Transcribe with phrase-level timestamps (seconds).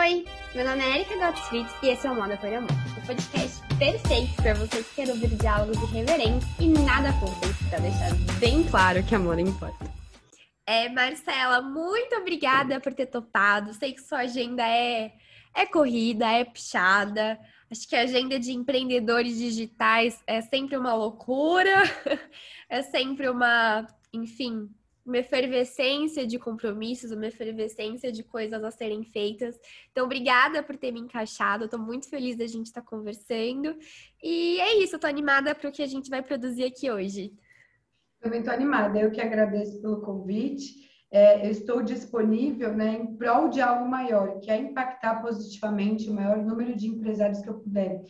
[0.00, 3.60] Oi, meu nome é Erika Gottfried e esse é o Moda por Amor, o podcast
[3.78, 9.02] perfeito para você que quer ouvir diálogos irreverentes e nada fúteis, para deixar bem claro
[9.02, 9.84] que amor importa.
[10.66, 13.74] É, Marcela, muito obrigada por ter topado.
[13.74, 15.12] Sei que sua agenda é,
[15.54, 17.38] é corrida, é pichada.
[17.70, 21.82] Acho que a agenda de empreendedores digitais é sempre uma loucura,
[22.70, 24.70] é sempre uma, enfim,
[25.04, 29.58] uma efervescência de compromissos, uma efervescência de coisas a serem feitas.
[29.90, 31.64] Então, obrigada por ter me encaixado.
[31.64, 33.76] Estou muito feliz da gente estar tá conversando.
[34.22, 37.32] E é isso, estou animada para o que a gente vai produzir aqui hoje.
[38.20, 38.98] Também estou animada.
[38.98, 40.90] Eu que agradeço pelo convite.
[41.12, 46.14] É, eu estou disponível né, em prol de algo maior, que é impactar positivamente o
[46.14, 48.00] maior número de empresários que eu puder.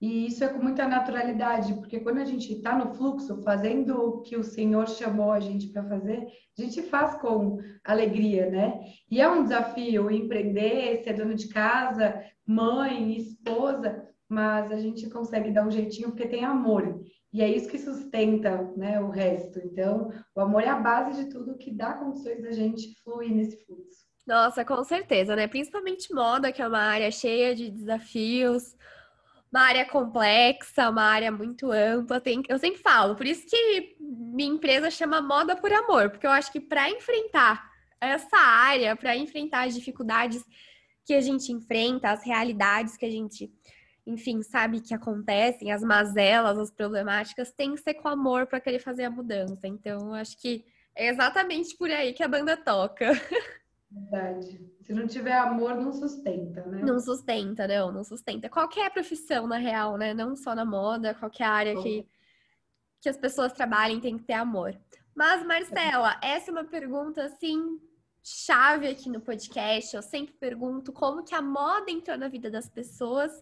[0.00, 4.22] E isso é com muita naturalidade, porque quando a gente está no fluxo, fazendo o
[4.22, 6.26] que o Senhor chamou a gente para fazer,
[6.58, 8.80] a gente faz com alegria, né?
[9.10, 15.50] E é um desafio empreender, ser dono de casa, mãe, esposa, mas a gente consegue
[15.50, 17.02] dar um jeitinho porque tem amor.
[17.32, 19.60] E é isso que sustenta né, o resto.
[19.60, 23.64] Então, o amor é a base de tudo que dá condições da gente fluir nesse
[23.66, 24.08] fluxo.
[24.26, 25.46] Nossa, com certeza, né?
[25.46, 28.74] Principalmente moda, que é uma área cheia de desafios
[29.52, 32.20] uma área complexa, uma área muito ampla.
[32.20, 36.30] Tem, eu sempre falo, por isso que minha empresa chama Moda por Amor, porque eu
[36.30, 40.44] acho que para enfrentar essa área, para enfrentar as dificuldades
[41.04, 43.52] que a gente enfrenta, as realidades que a gente,
[44.06, 48.78] enfim, sabe que acontecem, as mazelas, as problemáticas, tem que ser com amor para querer
[48.78, 49.66] fazer a mudança.
[49.66, 53.10] Então, eu acho que é exatamente por aí que a banda toca.
[53.90, 54.70] Verdade.
[54.82, 56.82] Se não tiver amor, não sustenta, né?
[56.82, 58.48] Não sustenta, não, não sustenta.
[58.48, 60.14] Qualquer profissão, na real, né?
[60.14, 62.06] Não só na moda, qualquer área que,
[63.00, 64.78] que as pessoas trabalhem tem que ter amor.
[65.14, 67.80] Mas, Marcela, essa é uma pergunta, assim,
[68.22, 69.94] chave aqui no podcast.
[69.94, 73.32] Eu sempre pergunto como que a moda entrou na vida das pessoas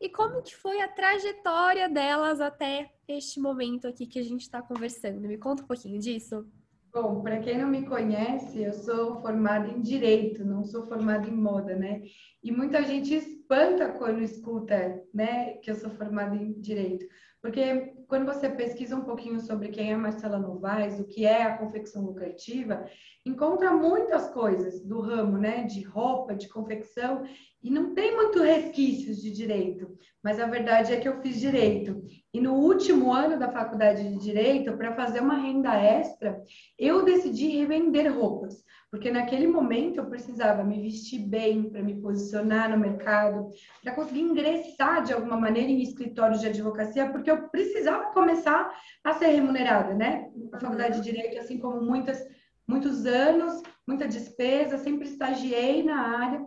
[0.00, 4.62] e como que foi a trajetória delas até este momento aqui que a gente está
[4.62, 5.20] conversando.
[5.20, 6.46] Me conta um pouquinho disso.
[6.92, 11.32] Bom, para quem não me conhece, eu sou formada em direito, não sou formada em
[11.32, 12.02] moda, né?
[12.42, 17.06] E muita gente espanta quando escuta, né, que eu sou formada em direito,
[17.40, 21.56] porque quando você pesquisa um pouquinho sobre quem é Marcela Novaes, o que é a
[21.56, 22.84] confecção lucrativa,
[23.24, 27.22] encontra muitas coisas do ramo, né, de roupa, de confecção,
[27.62, 32.02] e não tem muito resquícios de direito, mas a verdade é que eu fiz direito.
[32.34, 36.42] E no último ano da faculdade de direito, para fazer uma renda extra,
[36.76, 42.68] eu decidi revender roupas, porque naquele momento eu precisava me vestir bem para me posicionar
[42.68, 43.48] no mercado,
[43.82, 48.74] para conseguir ingressar de alguma maneira em escritórios de advocacia, porque eu precisava começar
[49.04, 50.28] a ser remunerada, né?
[50.52, 52.20] A faculdade de direito, assim como muitas
[52.70, 56.40] muitos anos, muita despesa, sempre estagiei na área.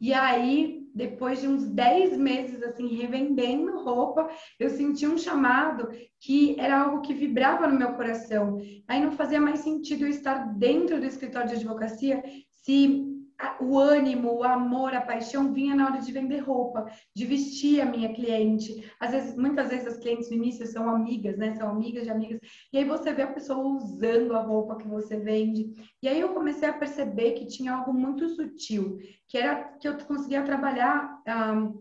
[0.00, 4.28] E aí, depois de uns 10 meses assim revendendo roupa,
[4.58, 5.88] eu senti um chamado
[6.20, 8.58] que era algo que vibrava no meu coração.
[8.86, 13.17] Aí não fazia mais sentido eu estar dentro do escritório de advocacia se
[13.60, 17.86] o ânimo, o amor, a paixão vinha na hora de vender roupa, de vestir a
[17.86, 18.92] minha cliente.
[18.98, 21.54] Às vezes, muitas vezes as clientes no início são amigas, né?
[21.54, 22.40] São amigas de amigas.
[22.72, 25.74] E aí você vê a pessoa usando a roupa que você vende.
[26.02, 28.98] E aí eu comecei a perceber que tinha algo muito sutil,
[29.28, 31.72] que era que eu conseguia trabalhar ah,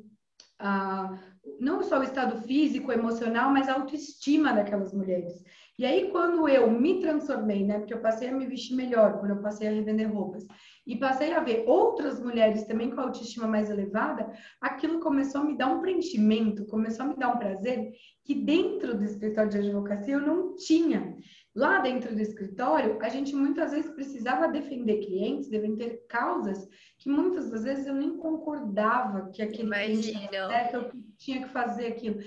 [0.59, 1.17] ah,
[1.59, 5.43] não só o estado físico, emocional, mas a autoestima daquelas mulheres.
[5.79, 7.77] E aí, quando eu me transformei, né?
[7.77, 10.43] Porque eu passei a me vestir melhor, quando eu passei a revender roupas
[10.87, 14.27] e passei a ver outras mulheres também com autoestima mais elevada,
[14.59, 17.91] aquilo começou a me dar um preenchimento, começou a me dar um prazer
[18.23, 21.15] que dentro do escritório de advocacia eu não tinha.
[21.55, 27.49] Lá dentro do escritório, a gente muitas vezes precisava defender clientes, defender causas que muitas
[27.49, 32.19] das vezes eu nem concordava que aquele cliente certo, tinha que fazer aquilo.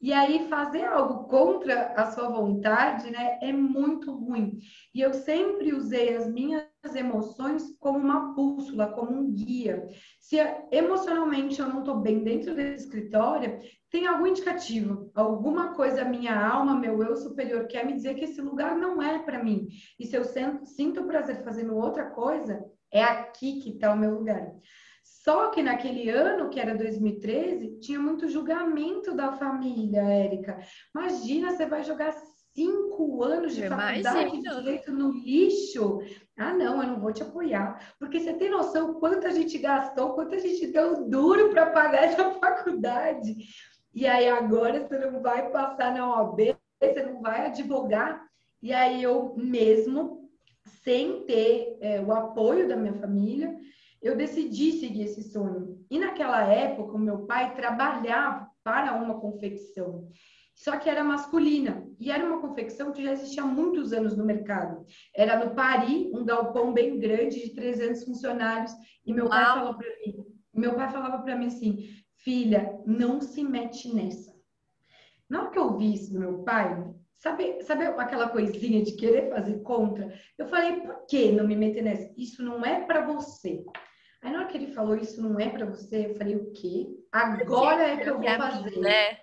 [0.00, 4.58] E aí fazer algo contra a sua vontade, né, é muito ruim.
[4.94, 9.88] E eu sempre usei as minhas emoções como uma bússola, como um guia.
[10.20, 10.36] Se
[10.70, 13.58] emocionalmente eu não estou bem dentro desse escritório,
[13.90, 18.42] tem algum indicativo, alguma coisa minha alma, meu eu superior quer me dizer que esse
[18.42, 19.66] lugar não é para mim.
[19.98, 20.24] E se eu
[20.64, 24.52] sinto prazer fazendo outra coisa, é aqui que está o meu lugar.
[25.28, 30.56] Só que naquele ano, que era 2013, tinha muito julgamento da família, Érica.
[30.94, 32.14] Imagina, você vai jogar
[32.54, 35.98] cinco anos de faculdade de direito no lixo.
[36.38, 37.96] Ah, não, eu não vou te apoiar.
[37.98, 42.04] Porque você tem noção quanto a gente gastou, quanto a gente deu duro para pagar
[42.04, 43.34] essa faculdade.
[43.92, 48.24] E aí agora você não vai passar na OAB, você não vai advogar.
[48.62, 50.30] E aí eu mesmo,
[50.84, 53.52] sem ter é, o apoio da minha família,
[54.02, 55.84] eu decidi seguir esse sonho.
[55.90, 60.08] E naquela época, o meu pai trabalhava para uma confecção.
[60.54, 61.86] Só que era masculina.
[62.00, 64.84] E era uma confecção que já existia há muitos anos no mercado.
[65.14, 68.72] Era no Paris, um galpão bem grande de 300 funcionários.
[69.04, 69.30] E meu Uau.
[69.30, 74.34] pai falou para mim, meu pai falava para mim assim: "Filha, não se mete nessa".
[75.28, 76.74] Na hora que eu ouvi isso do meu pai,
[77.18, 80.12] sabe, sabe aquela coisinha de querer fazer contra?
[80.38, 82.12] Eu falei: "Por que não me meter nessa?
[82.16, 83.64] Isso não é para você".
[84.22, 86.86] Aí na hora que ele falou isso não é para você, eu falei: "O quê?
[87.12, 88.78] Agora é que eu vou fazer".
[88.80, 89.18] Né?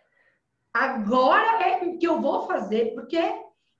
[0.73, 3.19] Agora é que eu vou fazer, porque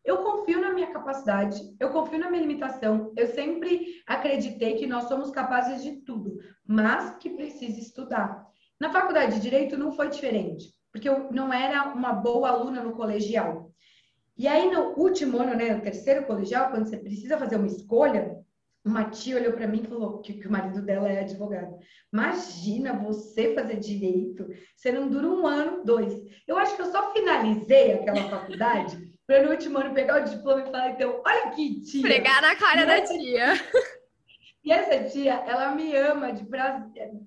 [0.06, 3.14] eu confio na minha capacidade, eu confio na minha limitação.
[3.16, 6.38] Eu sempre acreditei que nós somos capazes de tudo,
[6.68, 8.46] mas que precisa estudar.
[8.80, 12.92] Na faculdade de Direito não foi diferente, porque eu não era uma boa aluna no
[12.92, 13.72] colegial.
[14.38, 18.36] E aí, no último ano, né, no terceiro colegial, quando você precisa fazer uma escolha,
[18.86, 21.78] uma tia olhou para mim e falou que, que, o marido dela é advogado.
[22.12, 26.14] Imagina você fazer direito, você não dura um ano, dois.
[26.48, 30.62] Eu acho que eu só finalizei aquela faculdade para no último ano pegar o diploma
[30.62, 32.02] e falar, então, olha aqui, tia.
[32.02, 33.54] Pregar na cara da tia.
[34.64, 36.46] E essa tia, ela me ama de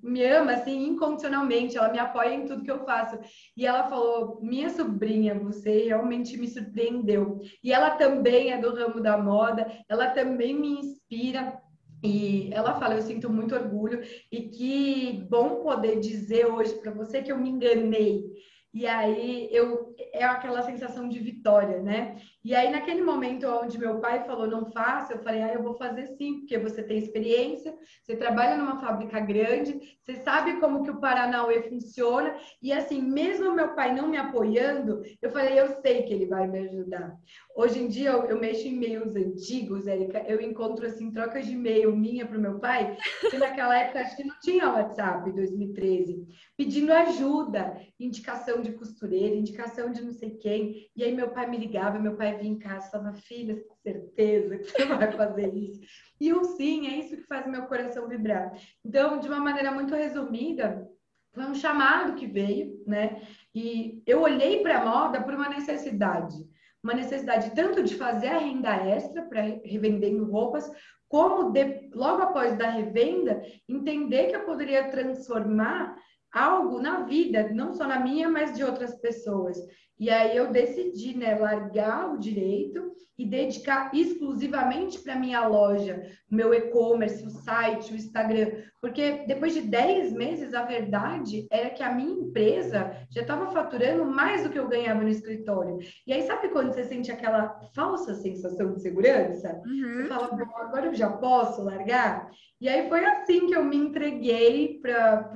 [0.02, 3.18] me ama assim incondicionalmente, ela me apoia em tudo que eu faço.
[3.56, 7.40] E ela falou: "Minha sobrinha, você realmente me surpreendeu".
[7.62, 11.60] E ela também é do ramo da moda, ela também me inspira.
[12.02, 14.02] E ela fala: Eu sinto muito orgulho
[14.32, 18.24] e que bom poder dizer hoje para você que eu me enganei.
[18.72, 22.16] E aí eu é aquela sensação de vitória, né?
[22.44, 25.74] E aí naquele momento onde meu pai falou não faça, eu falei: "Ah, eu vou
[25.74, 30.90] fazer sim, porque você tem experiência, você trabalha numa fábrica grande, você sabe como que
[30.90, 32.36] o Paranauê funciona".
[32.62, 36.46] E assim, mesmo meu pai não me apoiando, eu falei: "Eu sei que ele vai
[36.46, 37.16] me ajudar".
[37.54, 41.52] Hoje em dia eu, eu mexo em e-mails antigos, Érica, eu encontro assim trocas de
[41.52, 42.96] e-mail minha para o meu pai,
[43.30, 49.85] que naquela época acho que não tinha WhatsApp, 2013, pedindo ajuda, indicação de costureira, indicação
[49.92, 50.88] de não sei quem.
[50.94, 54.70] E aí meu pai me ligava, meu pai vinha em casa falava, filha, certeza que
[54.70, 55.80] você vai fazer isso.
[56.20, 58.52] E o sim, é isso que faz meu coração vibrar.
[58.84, 60.88] Então, de uma maneira muito resumida,
[61.32, 63.22] foi um chamado que veio, né?
[63.54, 66.36] E eu olhei para a moda por uma necessidade.
[66.82, 70.70] Uma necessidade tanto de fazer a renda extra para revendendo roupas,
[71.08, 75.96] como de, logo após da revenda, entender que eu poderia transformar
[76.36, 79.56] algo na vida, não só na minha, mas de outras pessoas.
[79.98, 86.52] E aí eu decidi, né, largar o direito e dedicar exclusivamente para minha loja, meu
[86.52, 91.94] e-commerce, o site, o Instagram, porque depois de 10 meses, a verdade era que a
[91.94, 95.78] minha empresa já estava faturando mais do que eu ganhava no escritório.
[96.06, 99.62] E aí sabe quando você sente aquela falsa sensação de segurança?
[99.64, 100.02] Uhum.
[100.02, 102.30] Você fala, bom, agora eu já posso largar?
[102.60, 105.30] E aí foi assim que eu me entreguei para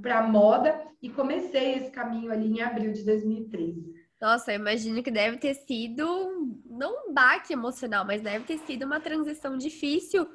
[0.00, 3.94] para moda e comecei esse caminho ali em abril de 2013.
[4.20, 8.86] Nossa, eu imagino que deve ter sido não um baque emocional, mas deve ter sido
[8.86, 10.26] uma transição difícil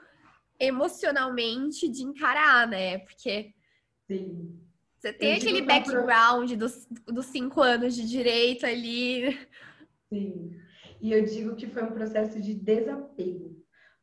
[0.60, 3.00] emocionalmente de encarar, né?
[3.00, 3.52] Porque
[4.08, 4.60] Sim.
[4.98, 9.40] você tem eu aquele background dos, dos cinco anos de direito ali.
[10.14, 10.52] Sim.
[11.02, 13.59] E eu digo que foi um processo de desapego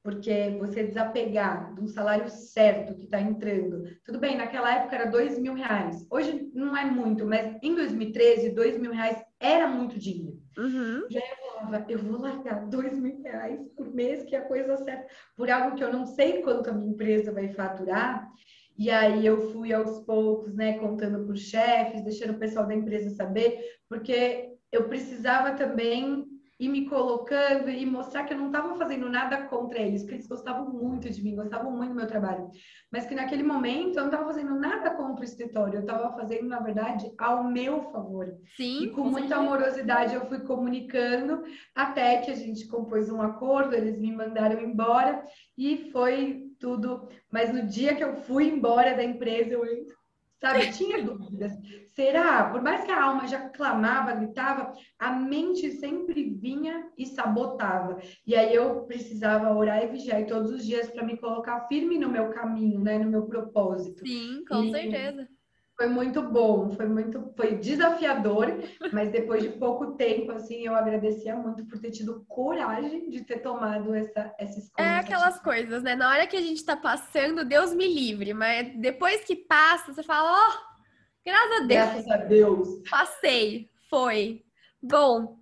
[0.06, 3.82] porque você desapegar de um salário certo que está entrando.
[4.05, 6.06] Tudo bem, naquela época era dois mil reais.
[6.08, 10.39] Hoje não é muito, mas em 2013, dois mil reais era muito dinheiro.
[10.56, 11.08] Uhum.
[11.10, 14.46] E aí eu falava, eu vou largar dois mil reais por mês, que é a
[14.46, 18.31] coisa certa, por algo que eu não sei quanto a minha empresa vai faturar.
[18.79, 23.10] E aí eu fui aos poucos, né, contando os chefes, deixando o pessoal da empresa
[23.10, 23.58] saber,
[23.89, 26.25] porque eu precisava também
[26.58, 30.27] e me colocando e mostrar que eu não estava fazendo nada contra eles, porque eles
[30.27, 32.48] gostavam muito de mim, gostavam muito do meu trabalho,
[32.91, 36.48] mas que naquele momento eu não estava fazendo nada contra o escritório, eu estava fazendo,
[36.48, 38.34] na verdade, ao meu favor.
[38.56, 38.84] Sim.
[38.84, 41.43] E com, com muita amorosidade eu fui comunicando
[41.75, 45.22] até que a gente compôs um acordo, eles me mandaram embora
[45.58, 47.08] e foi tudo.
[47.31, 49.65] Mas no dia que eu fui embora da empresa, eu
[50.40, 50.70] sabe?
[50.72, 51.52] Tinha dúvidas.
[51.94, 52.50] Será?
[52.50, 57.98] Por mais que a alma já clamava, gritava, a mente sempre vinha e sabotava.
[58.26, 62.08] E aí eu precisava orar e vigiar todos os dias para me colocar firme no
[62.08, 62.98] meu caminho, né?
[62.98, 64.06] No meu propósito.
[64.06, 64.70] Sim, com e...
[64.70, 65.28] certeza.
[65.76, 68.46] Foi muito bom, foi muito, foi desafiador,
[68.94, 73.40] mas depois de pouco tempo, assim, eu agradecia muito por ter tido coragem de ter
[73.40, 74.86] tomado essa, essa escolha.
[74.86, 75.94] É aquelas coisas, né?
[75.94, 80.02] Na hora que a gente tá passando, Deus me livre, mas depois que passa, você
[80.02, 81.68] fala, ó, oh, graças a Deus.
[81.68, 82.68] Graças a Deus.
[82.88, 84.42] Passei, foi.
[84.82, 85.36] Bom,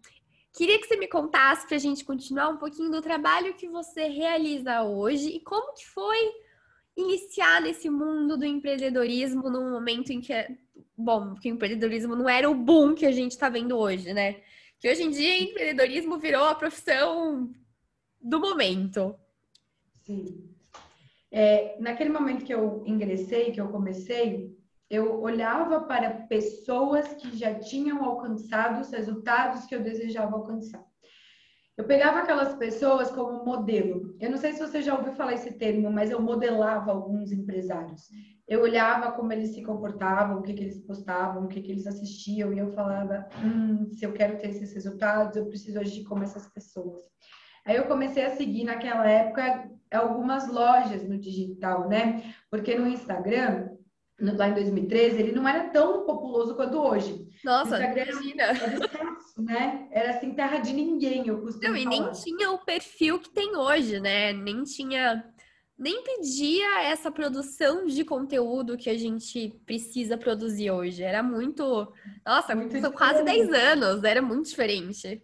[0.53, 4.83] queria que você me contasse pra gente continuar um pouquinho do trabalho que você realiza
[4.83, 6.44] hoje e como que foi
[6.97, 10.57] iniciar nesse mundo do empreendedorismo num momento em que, é,
[10.97, 14.41] bom, que o empreendedorismo não era o boom que a gente está vendo hoje, né?
[14.79, 17.51] Que hoje em dia empreendedorismo virou a profissão
[18.21, 19.15] do momento.
[20.03, 20.51] Sim.
[21.31, 24.57] É, naquele momento que eu ingressei, que eu comecei,
[24.89, 30.85] eu olhava para pessoas que já tinham alcançado os resultados que eu desejava alcançar.
[31.77, 34.15] Eu pegava aquelas pessoas como modelo.
[34.21, 38.09] Eu não sei se você já ouviu falar esse termo, mas eu modelava alguns empresários.
[38.47, 41.87] Eu olhava como eles se comportavam, o que, que eles postavam, o que, que eles
[41.87, 46.23] assistiam, e eu falava: hum, se eu quero ter esses resultados, eu preciso agir como
[46.23, 47.03] essas pessoas.
[47.67, 52.35] Aí eu comecei a seguir naquela época algumas lojas no digital, né?
[52.51, 53.74] Porque no Instagram
[54.21, 57.29] lá em 2013, ele não era tão populoso quanto hoje.
[57.45, 58.43] Nossa, imagina.
[58.43, 59.89] Era, escasso, né?
[59.91, 63.57] Era assim, terra de ninguém, eu costumo Não, e nem tinha o perfil que tem
[63.57, 64.33] hoje, né?
[64.33, 65.25] Nem tinha...
[65.77, 71.03] Nem pedia essa produção de conteúdo que a gente precisa produzir hoje.
[71.03, 71.93] Era muito...
[72.25, 75.21] Nossa, muito são quase 10 anos, era muito diferente.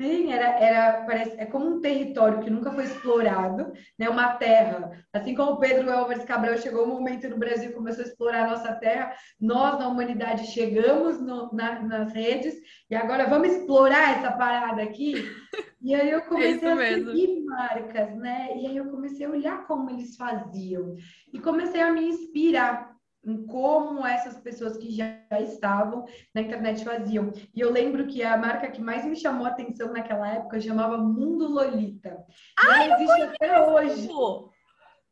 [0.00, 4.08] Sim, era, era parece, é como um território que nunca foi explorado, né?
[4.08, 4.92] Uma terra.
[5.12, 8.72] Assim como Pedro Álvares Cabral chegou um momento no Brasil começou a explorar a nossa
[8.74, 12.54] terra, nós na humanidade chegamos no, na, nas redes
[12.88, 15.14] e agora vamos explorar essa parada aqui.
[15.80, 18.48] E aí eu comecei é a seguir marcas, né?
[18.56, 20.96] E aí eu comecei a olhar como eles faziam
[21.32, 22.87] e comecei a me inspirar
[23.24, 27.32] em como essas pessoas que já estavam na internet faziam.
[27.54, 30.98] E eu lembro que a marca que mais me chamou a atenção naquela época chamava
[30.98, 32.24] Mundo Lolita.
[32.58, 34.08] Ai, existe até hoje.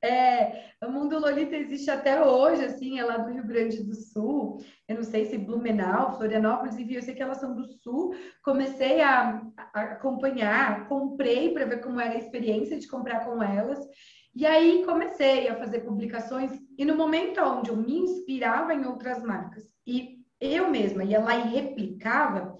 [0.04, 4.58] É, o Mundo Lolita existe até hoje, assim, é lá do Rio Grande do Sul.
[4.86, 8.14] Eu não sei se Blumenau, Florianópolis, enfim, eu sei que elas são do Sul.
[8.44, 9.42] Comecei a,
[9.75, 13.80] a acompanhar, comprei para ver como era a experiência de comprar com elas.
[14.37, 19.23] E aí comecei a fazer publicações e no momento onde eu me inspirava em outras
[19.23, 22.55] marcas e eu mesma ia lá e replicava,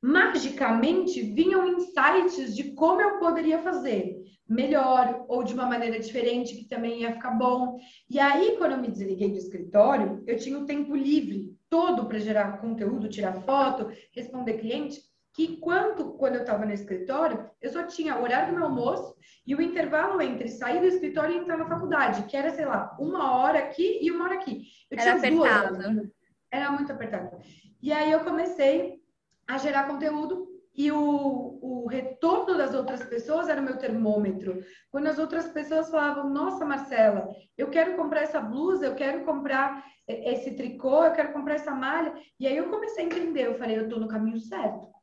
[0.00, 4.16] magicamente vinham insights de como eu poderia fazer
[4.48, 7.78] melhor ou de uma maneira diferente que também ia ficar bom.
[8.08, 12.18] E aí quando eu me desliguei do escritório, eu tinha o tempo livre todo para
[12.18, 14.98] gerar conteúdo, tirar foto, responder cliente
[15.36, 19.14] que quando, quando eu estava no escritório, eu só tinha o horário do meu almoço
[19.46, 22.96] e o intervalo entre sair do escritório e entrar na faculdade, que era, sei lá,
[22.98, 24.62] uma hora aqui e uma hora aqui.
[24.90, 26.10] Eu era apertado.
[26.50, 27.36] Era muito apertado.
[27.82, 28.98] E aí eu comecei
[29.46, 34.64] a gerar conteúdo e o, o retorno das outras pessoas era o meu termômetro.
[34.90, 37.28] Quando as outras pessoas falavam, nossa, Marcela,
[37.58, 42.14] eu quero comprar essa blusa, eu quero comprar esse tricô, eu quero comprar essa malha.
[42.40, 44.95] E aí eu comecei a entender, eu falei, eu estou no caminho certo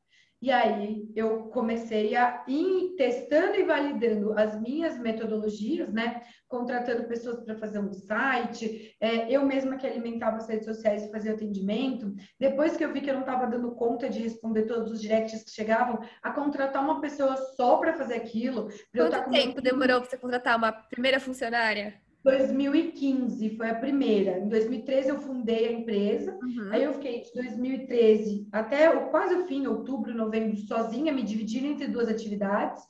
[0.44, 6.22] e aí eu comecei a ir testando e validando as minhas metodologias, né?
[6.50, 11.12] Contratando pessoas para fazer um site, é, eu mesma que alimentava as redes sociais e
[11.12, 12.14] fazia atendimento.
[12.38, 15.46] Depois que eu vi que eu não estava dando conta de responder todos os directs
[15.46, 18.68] que chegavam, a contratar uma pessoa só para fazer aquilo.
[18.94, 22.03] Quanto tempo demorou para você contratar uma primeira funcionária?
[22.24, 24.40] 2015 foi a primeira.
[24.40, 26.38] Em 2013 eu fundei a empresa.
[26.42, 26.70] Uhum.
[26.72, 31.68] Aí eu fiquei de 2013 até o, quase o fim, outubro, novembro, sozinha, me dividindo
[31.68, 32.82] entre duas atividades.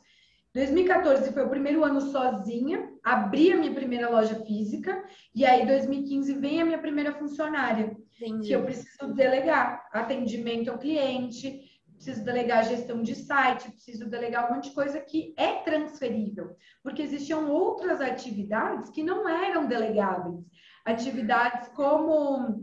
[0.53, 6.31] 2014 foi o primeiro ano sozinha, abri a minha primeira loja física, e aí 2015
[6.33, 8.47] vem a minha primeira funcionária, Entendi.
[8.47, 11.59] que eu preciso delegar atendimento ao cliente,
[12.03, 17.01] preciso delegar gestão de site, preciso delegar um monte de coisa que é transferível, porque
[17.01, 20.43] existiam outras atividades que não eram delegáveis.
[20.85, 22.61] Atividades como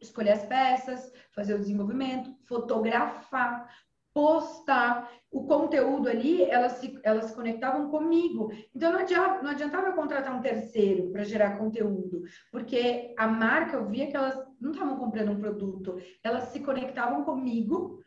[0.00, 3.68] escolher as peças, fazer o desenvolvimento, fotografar,
[4.14, 8.50] postar o conteúdo ali, elas se, elas se conectavam comigo.
[8.74, 13.76] Então, não adiantava, não adiantava eu contratar um terceiro para gerar conteúdo, porque a marca,
[13.76, 18.00] eu via que elas não estavam comprando um produto, elas se conectavam comigo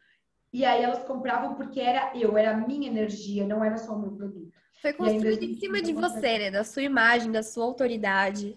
[0.53, 3.99] e aí elas compravam porque era eu, era a minha energia, não era só o
[3.99, 4.53] meu produto.
[4.83, 6.51] Foi construído em cima de você, né?
[6.51, 8.55] Da sua imagem, da sua autoridade.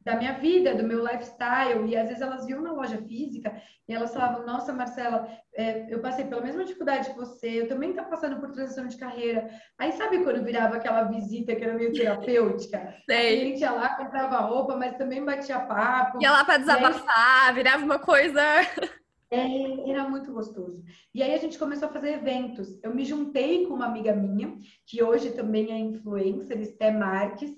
[0.00, 1.86] Da minha vida, do meu lifestyle.
[1.86, 6.00] E às vezes elas viam na loja física e elas falavam: Nossa, Marcela, é, eu
[6.00, 9.50] passei pela mesma dificuldade que você, eu também estou passando por transição de carreira.
[9.78, 12.96] Aí sabe quando virava aquela visita que era meio terapêutica?
[13.04, 13.40] Sei.
[13.40, 16.22] A gente ia lá, comprava roupa, mas também batia papo.
[16.22, 17.54] Ia lá para desabafar, aí...
[17.54, 18.42] virava uma coisa.
[19.30, 20.82] É, era muito gostoso.
[21.14, 22.82] E aí a gente começou a fazer eventos.
[22.82, 27.52] Eu me juntei com uma amiga minha, que hoje também é influencer, Esté Marques,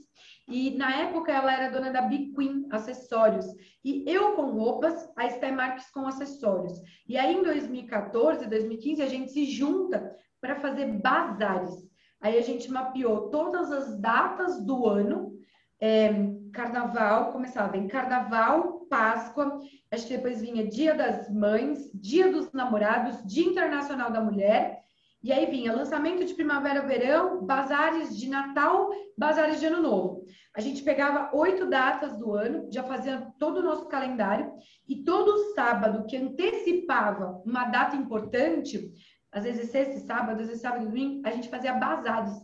[0.47, 3.47] e na época ela era dona da Big Queen Acessórios.
[3.83, 6.79] E eu com roupas, a Esté Marques com acessórios.
[7.09, 11.75] E aí em 2014, 2015, a gente se junta para fazer bazares.
[12.21, 15.33] Aí a gente mapeou todas as datas do ano
[15.81, 16.11] é,
[16.53, 19.59] carnaval, começava em carnaval, Páscoa,
[19.91, 24.83] acho que depois vinha Dia das Mães, Dia dos Namorados, Dia Internacional da Mulher,
[25.23, 30.27] e aí vinha lançamento de primavera, verão, bazares de Natal, bazares de Ano Novo.
[30.55, 34.53] A gente pegava oito datas do ano, já fazia todo o nosso calendário,
[34.87, 38.93] e todo sábado que antecipava uma data importante,
[39.33, 42.35] às vezes sexta e sábado, às vezes sábado e domingo, a gente fazia bazados.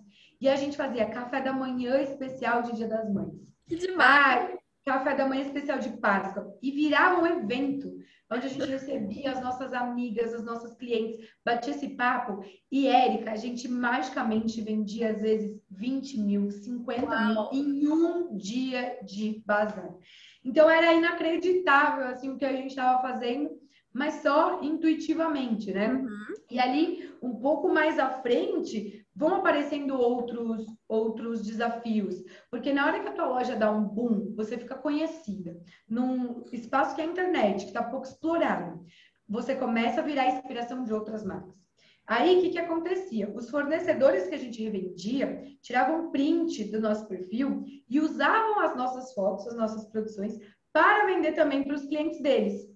[0.41, 3.35] E a gente fazia café da manhã especial de Dia das Mães.
[3.67, 4.58] Que demais!
[4.89, 6.57] Café da manhã especial de Páscoa.
[6.63, 7.99] E virava um evento
[8.31, 12.43] onde a gente recebia as nossas amigas, os nossos clientes, batia esse papo.
[12.71, 17.51] E, Érica, a gente magicamente vendia, às vezes, 20 mil, 50 Uau.
[17.53, 19.95] mil em um dia de bazar.
[20.43, 23.51] Então, era inacreditável, assim, o que a gente estava fazendo,
[23.93, 25.93] mas só intuitivamente, né?
[25.93, 26.35] Uhum.
[26.51, 33.01] E ali, um pouco mais à frente, vão aparecendo outros outros desafios, porque na hora
[33.01, 37.09] que a tua loja dá um boom, você fica conhecida num espaço que é a
[37.09, 38.83] internet, que está pouco explorado,
[39.29, 41.59] você começa a virar inspiração de outras marcas.
[42.07, 43.31] Aí, o que, que acontecia?
[43.35, 49.13] Os fornecedores que a gente revendia tiravam print do nosso perfil e usavam as nossas
[49.13, 50.39] fotos, as nossas produções,
[50.73, 52.67] para vender também para os clientes deles.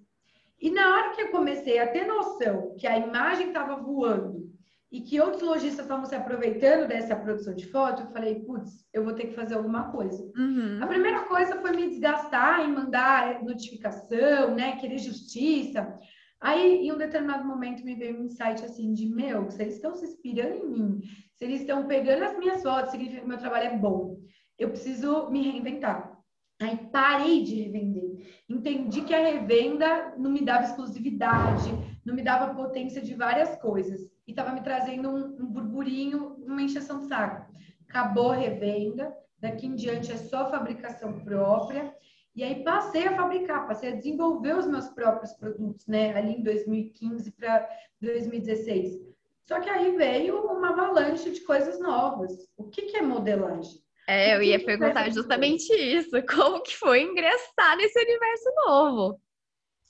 [0.61, 4.52] E na hora que eu comecei a ter noção que a imagem estava voando
[4.93, 9.03] e que outros lojistas estavam se aproveitando dessa produção de foto, eu falei, putz, eu
[9.03, 10.23] vou ter que fazer alguma coisa.
[10.37, 10.77] Uhum.
[10.79, 15.97] A primeira coisa foi me desgastar em mandar notificação, né, querer justiça.
[16.39, 19.95] Aí, em um determinado momento, me veio um insight assim de, meu, se eles estão
[19.95, 21.01] se inspirando em mim,
[21.37, 24.19] se eles estão pegando as minhas fotos, significa que meu trabalho é bom.
[24.59, 26.15] Eu preciso me reinventar.
[26.61, 28.43] Aí parei de revender.
[28.47, 31.71] Entendi que a revenda não me dava exclusividade,
[32.05, 36.61] não me dava potência de várias coisas e estava me trazendo um, um burburinho, uma
[36.61, 37.51] encheção de saco.
[37.87, 41.93] Acabou a revenda, daqui em diante é só fabricação própria.
[42.35, 46.15] E aí passei a fabricar, passei a desenvolver os meus próprios produtos, né?
[46.15, 47.69] Ali em 2015 para
[48.01, 48.99] 2016.
[49.45, 52.49] Só que aí veio uma avalanche de coisas novas.
[52.57, 53.83] O que, que é modelagem?
[54.07, 56.11] É, eu ia perguntar justamente isso.
[56.25, 59.21] Como que foi ingressar nesse universo novo?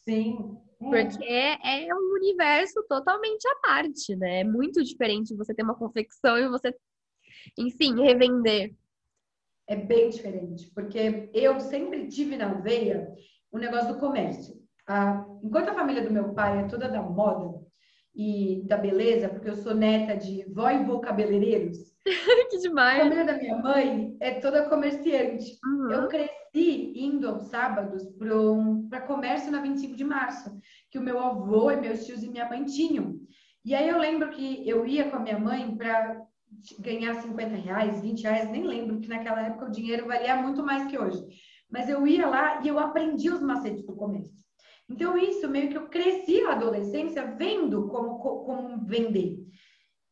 [0.03, 0.57] Sim.
[0.89, 4.41] Porque é, é um universo totalmente à parte, né?
[4.41, 6.75] É muito diferente você ter uma confecção e você,
[7.57, 8.73] enfim, revender.
[9.67, 13.07] É bem diferente, porque eu sempre tive na veia
[13.51, 14.61] o negócio do comércio.
[15.41, 17.63] Enquanto a família do meu pai é toda da moda
[18.13, 21.77] e da beleza, porque eu sou neta de vó e vô cabeleireiros.
[22.51, 22.99] que demais!
[22.99, 25.57] A família da minha mãe é toda comerciante.
[25.65, 25.91] Uhum.
[25.91, 30.55] Eu cresci indo aos sábados para um, comércio na 25 de março,
[30.91, 33.19] que o meu avô e meus tios e minha mãe tinham.
[33.65, 36.21] E aí eu lembro que eu ia com a minha mãe para
[36.79, 40.85] ganhar 50 reais, 20 reais, nem lembro, que naquela época o dinheiro valia muito mais
[40.85, 41.23] que hoje.
[41.69, 44.43] Mas eu ia lá e eu aprendi os macetes do comércio.
[44.89, 49.39] Então, isso meio que eu cresci na adolescência vendo como, como vender.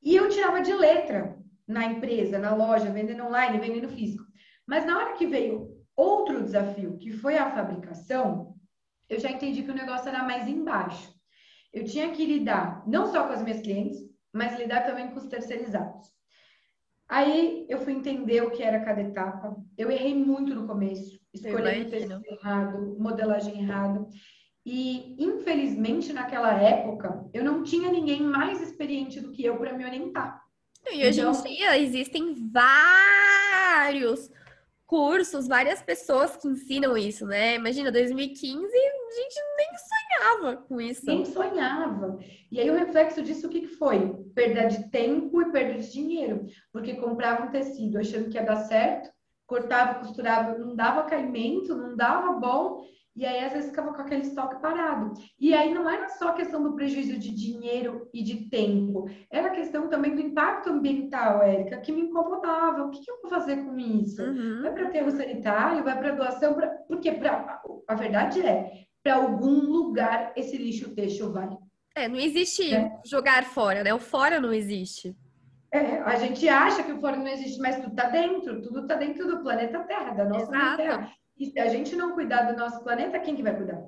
[0.02, 4.24] E eu tirava de letra na empresa, na loja, vendendo online, vendendo físico.
[4.66, 8.56] Mas na hora que veio outro desafio, que foi a fabricação,
[9.10, 11.14] eu já entendi que o negócio era mais embaixo.
[11.74, 14.00] Eu tinha que lidar não só com as minhas clientes,
[14.34, 16.10] mas lidar também com os terceirizados.
[17.08, 19.54] Aí eu fui entender o que era cada etapa.
[19.78, 24.08] Eu errei muito no começo, escolhi o tecido errado, modelagem errada.
[24.66, 29.84] E, infelizmente, naquela época, eu não tinha ninguém mais experiente do que eu para me
[29.84, 30.42] orientar.
[30.90, 31.34] E hoje então...
[31.46, 34.31] em dia existem vários
[34.92, 37.56] cursos, várias pessoas que ensinam isso, né?
[37.56, 41.06] Imagina, 2015, a gente nem sonhava com isso.
[41.06, 42.20] Nem sonhava.
[42.52, 44.14] E aí o reflexo disso o que, que foi?
[44.36, 46.46] Perda de tempo e perda de dinheiro.
[46.74, 49.10] Porque comprava um tecido achando que ia dar certo,
[49.48, 52.84] cortava, costurava, não dava caimento, não dava bom,
[53.16, 55.14] e aí, às vezes, ficava com aquele estoque parado.
[55.40, 59.90] E aí, não era só questão do prejuízo de dinheiro e de tempo, era questão
[59.90, 62.84] também do impacto ambiental, Érica, que me incomodava.
[62.84, 64.22] O que, que eu vou fazer com isso?
[64.24, 64.62] Uhum.
[64.62, 66.68] Vai para aterro sanitário, vai para doação, pra...
[66.88, 67.62] porque pra...
[67.88, 71.50] a verdade é, para algum lugar esse lixo têxtil vai.
[71.96, 72.92] É, não existe é.
[73.06, 73.94] jogar fora, né?
[73.94, 75.16] O fora não existe.
[75.74, 78.96] É, a gente acha que o fora não existe, mas tudo está dentro, tudo está
[78.96, 80.76] dentro do planeta Terra, da nossa.
[80.76, 81.10] Terra.
[81.42, 83.84] E se a gente não cuidar do nosso planeta, quem que vai cuidar?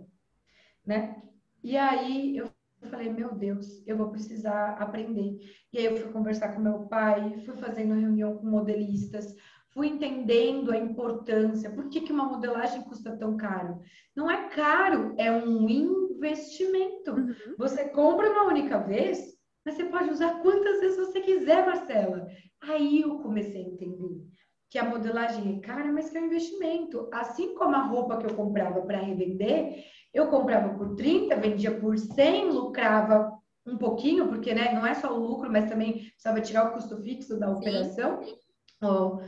[0.83, 1.21] Né?
[1.63, 2.49] E aí eu
[2.89, 5.37] falei, meu Deus, eu vou precisar aprender.
[5.71, 9.35] E aí eu fui conversar com meu pai, fui fazendo reunião com modelistas,
[9.69, 11.69] fui entendendo a importância.
[11.69, 13.79] Por que, que uma modelagem custa tão caro?
[14.15, 17.11] Não é caro, é um investimento.
[17.11, 17.55] Uhum.
[17.59, 19.31] Você compra uma única vez,
[19.63, 22.25] mas você pode usar quantas vezes você quiser, Marcela.
[22.61, 24.32] Aí eu comecei a entender
[24.73, 27.07] que a modelagem é cara, mas que é um investimento.
[27.13, 31.95] Assim como a roupa que eu comprava para revender, eu comprava por 30, vendia por
[31.95, 33.31] 100, lucrava
[33.67, 36.99] um pouquinho, porque né, não é só o lucro, mas também precisava tirar o custo
[37.03, 38.19] fixo da operação.
[38.81, 39.19] Oh.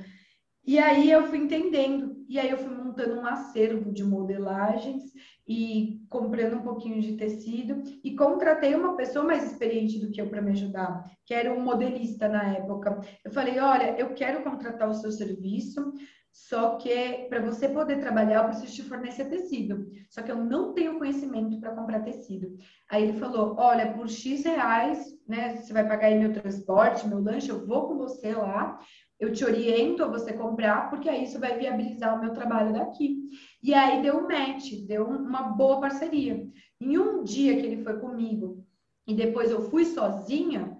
[0.65, 5.03] E aí eu fui entendendo, e aí eu fui montando um acervo de modelagens
[5.47, 10.29] e comprando um pouquinho de tecido e contratei uma pessoa mais experiente do que eu
[10.29, 13.01] para me ajudar, que era um modelista na época.
[13.23, 15.93] Eu falei: "Olha, eu quero contratar o seu serviço,
[16.31, 19.89] só que para você poder trabalhar, eu preciso te fornecer tecido.
[20.09, 22.57] Só que eu não tenho conhecimento para comprar tecido.
[22.89, 25.57] Aí ele falou: Olha, por X reais, né?
[25.57, 28.79] Você vai pagar aí meu transporte, meu lanche, eu vou com você lá
[29.19, 33.17] eu te oriento a você comprar, porque aí isso vai viabilizar o meu trabalho daqui.
[33.63, 36.45] E aí deu um match, deu uma boa parceria.
[36.79, 38.65] Em um dia que ele foi comigo
[39.07, 40.77] e depois eu fui sozinha,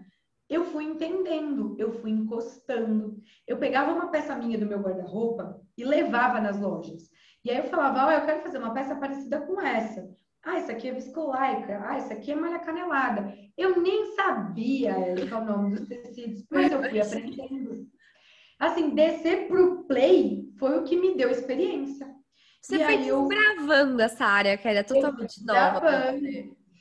[0.50, 3.18] eu fui entendendo, eu fui encostando.
[3.48, 7.10] Eu pegava uma peça minha do meu guarda-roupa e levava nas lojas.
[7.44, 10.10] E aí eu falava, oh, eu quero fazer uma peça parecida com essa.
[10.44, 11.82] Ah, isso aqui é viscolaica.
[11.84, 13.34] Ah, isso aqui é malha canelada.
[13.58, 14.94] Eu nem sabia
[15.28, 17.88] qual o nome dos tecidos, mas eu fui aprendendo.
[18.60, 22.08] Assim, descer pro play foi o que me deu experiência.
[22.62, 24.06] Você e foi desbravando eu...
[24.06, 26.14] essa área que era totalmente nova.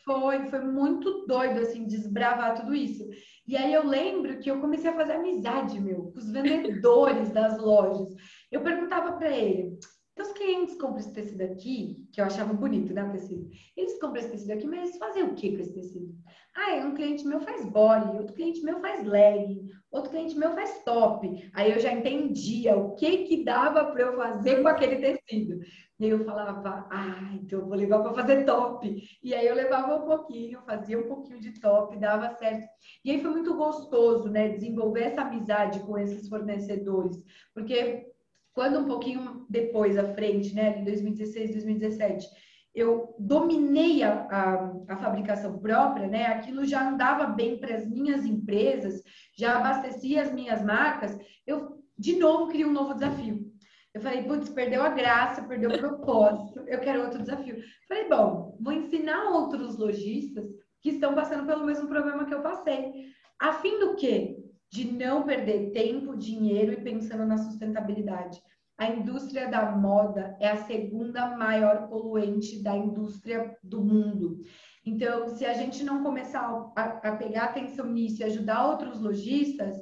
[0.05, 3.09] Foi, foi muito doido, assim, desbravar tudo isso.
[3.47, 7.59] E aí eu lembro que eu comecei a fazer amizade, meu, com os vendedores das
[7.59, 8.15] lojas.
[8.53, 9.79] Eu perguntava para ele,
[10.15, 13.51] então, os clientes compram esse tecido aqui, que eu achava bonito, né, o tecido.
[13.77, 16.15] Eles compram esse tecido aqui, mas eles fazem o que com esse tecido?
[16.55, 20.85] Ah, um cliente meu faz body, outro cliente meu faz leg, outro cliente meu faz
[20.85, 21.51] top.
[21.53, 25.59] Aí eu já entendia o que que dava para eu fazer com aquele tecido.
[25.99, 29.03] E aí eu falava, ah, então eu vou levar para fazer top.
[29.21, 32.69] E aí eu levava um pouquinho, fazia um pouquinho de top, dava certo.
[33.05, 37.21] E aí foi muito gostoso, né, desenvolver essa amizade com esses fornecedores,
[37.53, 38.14] porque
[38.55, 42.27] quando um pouquinho depois, à frente, né, em 2016, 2017,
[42.75, 46.27] eu dominei a, a, a, fabricação própria, né?
[46.27, 49.03] Aquilo já andava bem para as minhas empresas,
[49.37, 51.17] já abastecia as minhas marcas.
[51.47, 53.45] Eu, de novo, queria um novo desafio.
[53.93, 57.63] Eu falei, putz, perdeu a graça, perdeu o propósito, eu quero outro desafio.
[57.89, 60.47] Falei, bom, vou ensinar outros lojistas
[60.83, 63.07] que estão passando pelo mesmo problema que eu passei.
[63.39, 64.44] A fim do quê?
[64.75, 68.43] De não perder tempo, dinheiro e pensando na sustentabilidade
[68.77, 74.43] a indústria da moda é a segunda maior poluente da indústria do mundo.
[74.85, 79.77] Então, se a gente não começar a, a pegar atenção nisso e ajudar outros lojistas,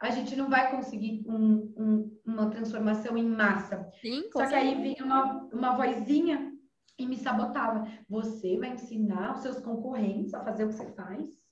[0.00, 3.88] a gente não vai conseguir um, um, uma transformação em massa.
[4.00, 6.52] Sim, Só que aí vinha uma, uma vozinha
[6.98, 7.86] e me sabotava.
[8.08, 11.43] Você vai ensinar os seus concorrentes a fazer o que você faz?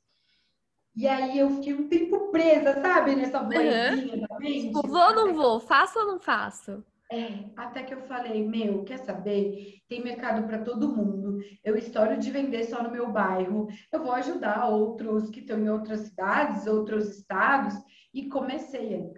[0.94, 3.16] E aí eu fiquei um tempo presa, sabe?
[3.16, 4.26] Nessa vozinha uhum.
[4.28, 4.66] da mente.
[4.66, 5.60] Tipo, vou ou não vou?
[5.60, 6.84] Faço ou não faço?
[7.10, 9.82] É, até que eu falei, meu, quer saber?
[9.86, 11.40] Tem mercado para todo mundo.
[11.62, 13.68] Eu estouro de vender só no meu bairro.
[13.92, 17.74] Eu vou ajudar outros que estão em outras cidades, outros estados.
[18.14, 19.10] E comecei,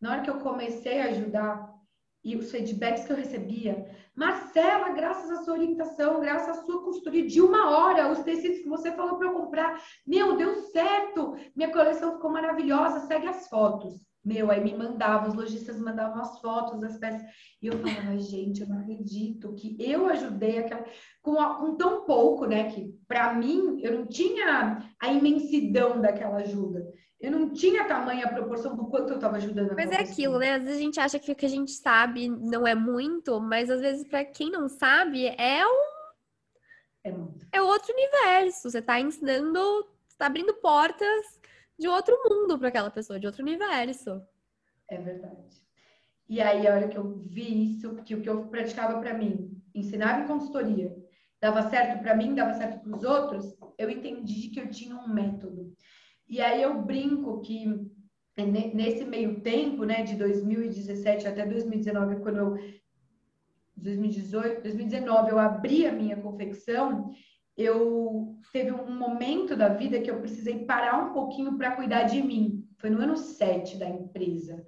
[0.00, 1.69] Na hora que eu comecei a ajudar,
[2.24, 3.86] e os feedbacks que eu recebia.
[4.14, 8.68] Marcela, graças à sua orientação, graças à sua consultoria de uma hora, os tecidos que
[8.68, 11.34] você falou para eu comprar, meu, deu certo!
[11.56, 14.00] Minha coleção ficou maravilhosa, segue as fotos.
[14.22, 17.22] Meu, aí me mandavam, os lojistas mandavam as fotos das peças.
[17.62, 20.84] E eu falava, gente, eu não acredito que eu ajudei aquela.
[21.22, 22.70] Com, com tão pouco, né?
[22.70, 26.86] Que para mim, eu não tinha a imensidão daquela ajuda.
[27.20, 29.74] Eu não tinha tamanha proporção do quanto eu estava ajudando.
[29.74, 30.54] Mas é aquilo, né?
[30.54, 33.68] Às vezes a gente acha que o que a gente sabe não é muito, mas
[33.68, 35.90] às vezes para quem não sabe é um.
[37.04, 37.46] É, muito.
[37.52, 38.70] é outro universo.
[38.70, 41.40] Você está ensinando, está abrindo portas
[41.78, 44.22] de outro mundo para aquela pessoa, de outro universo.
[44.88, 45.60] É verdade.
[46.26, 49.60] E aí, a hora que eu vi isso, que o que eu praticava para mim,
[49.74, 50.96] ensinava em consultoria,
[51.40, 55.08] dava certo para mim, dava certo para os outros, eu entendi que eu tinha um
[55.08, 55.74] método.
[56.30, 57.66] E aí eu brinco que
[58.72, 62.56] nesse meio tempo, né, de 2017 até 2019, quando eu
[63.76, 67.10] 2018, 2019 eu abri a minha confecção,
[67.56, 72.22] eu teve um momento da vida que eu precisei parar um pouquinho para cuidar de
[72.22, 72.64] mim.
[72.78, 74.64] Foi no ano 7 da empresa.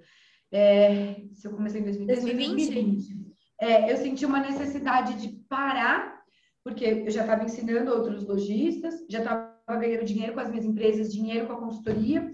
[0.51, 3.23] É, se eu comecei em 2020, 2020.
[3.61, 6.21] É, eu senti uma necessidade de parar,
[6.63, 11.13] porque eu já estava ensinando outros lojistas, já estava ganhando dinheiro com as minhas empresas,
[11.13, 12.33] dinheiro com a consultoria.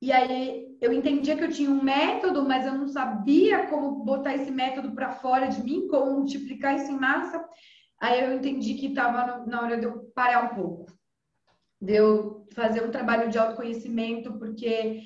[0.00, 4.34] E aí eu entendia que eu tinha um método, mas eu não sabia como botar
[4.34, 7.44] esse método para fora de mim, como multiplicar isso em massa.
[8.00, 10.86] Aí eu entendi que estava na hora de eu parar um pouco,
[11.80, 15.02] de eu fazer um trabalho de autoconhecimento, porque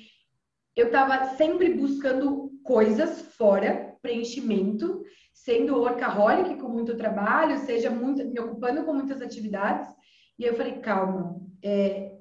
[0.75, 8.39] eu estava sempre buscando coisas fora, preenchimento, sendo workaholic com muito trabalho, seja muito, me
[8.39, 9.87] ocupando com muitas atividades.
[10.37, 12.17] E eu falei, calma, é,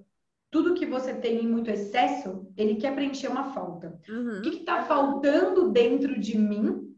[0.51, 3.99] tudo que você tem em muito excesso, ele quer preencher uma falta.
[4.09, 4.39] Uhum.
[4.39, 6.95] O que está faltando dentro de mim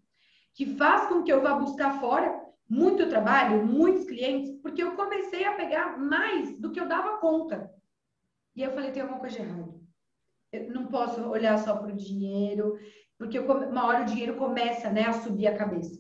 [0.55, 5.45] que faz com que eu vá buscar fora muito trabalho, muitos clientes, porque eu comecei
[5.45, 7.73] a pegar mais do que eu dava conta.
[8.55, 9.75] E eu falei, tem alguma coisa errada.
[10.53, 12.79] Eu não posso olhar só para o dinheiro,
[13.17, 15.99] porque uma hora o dinheiro começa né, a subir a cabeça.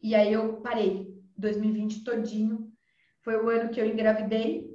[0.00, 1.12] E aí eu parei.
[1.36, 2.72] 2020 todinho.
[3.24, 4.70] Foi o ano que eu engravidei,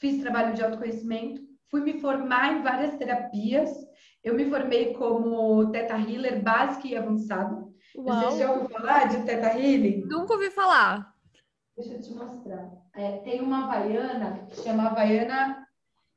[0.00, 3.70] fiz trabalho de autoconhecimento, fui me formar em várias terapias.
[4.24, 7.72] Eu me formei como Teta Healer básica e avançado.
[7.96, 8.30] Uau.
[8.30, 10.04] Você já ouviu falar de Teta Healing?
[10.06, 11.12] Nunca ouvi falar.
[11.76, 12.70] Deixa eu te mostrar.
[12.94, 15.66] É, tem uma Havaiana que chama Havaiana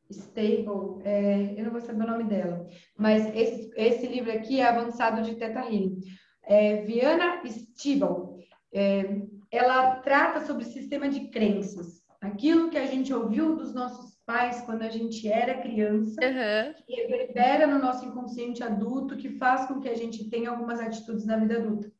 [0.09, 4.65] Stable, é, eu não vou saber o nome dela, mas esse, esse livro aqui é
[4.65, 5.97] avançado de Teta Healing.
[6.43, 8.37] É, Viana Stibel,
[8.71, 9.03] é,
[9.51, 14.81] ela trata sobre sistema de crenças, aquilo que a gente ouviu dos nossos pais quando
[14.81, 16.73] a gente era criança, uhum.
[16.85, 21.25] que reverbera no nosso inconsciente adulto, que faz com que a gente tenha algumas atitudes
[21.25, 21.91] na vida adulta.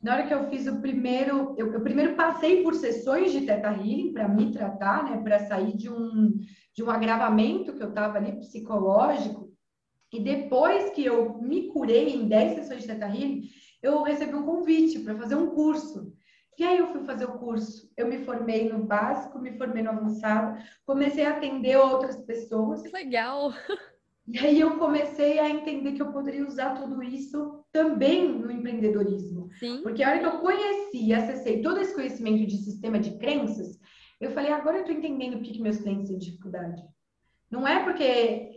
[0.00, 3.68] Na hora que eu fiz o primeiro, eu, eu primeiro passei por sessões de Teta
[3.68, 6.38] Healing para me tratar, né, para sair de um,
[6.72, 9.52] de um agravamento que eu estava ali psicológico.
[10.12, 13.42] E depois que eu me curei em 10 sessões de Teta Healing,
[13.82, 16.12] eu recebi um convite para fazer um curso.
[16.58, 17.88] E aí eu fui fazer o curso.
[17.96, 22.82] Eu me formei no básico, me formei no avançado, comecei a atender outras pessoas.
[22.82, 23.52] Que legal!
[24.30, 29.48] E aí eu comecei a entender que eu poderia usar tudo isso também no empreendedorismo.
[29.58, 29.80] Sim.
[29.82, 33.78] Porque a hora que eu conheci acessei todo esse conhecimento de sistema de crenças,
[34.20, 36.82] eu falei, agora eu estou entendendo o que, que meus clientes têm dificuldade.
[37.50, 38.02] Não é porque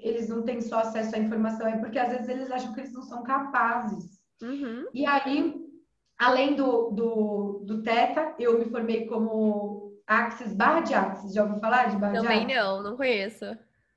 [0.04, 2.92] eles não têm só acesso à informação, é porque às vezes eles acham que eles
[2.92, 4.20] não são capazes.
[4.42, 4.88] Uhum.
[4.94, 5.61] E aí,
[6.22, 11.34] além do, do, do Teta, eu me formei como Axis barra de Axis.
[11.34, 13.46] Já ouviu falar de barra Também de Também não, não conheço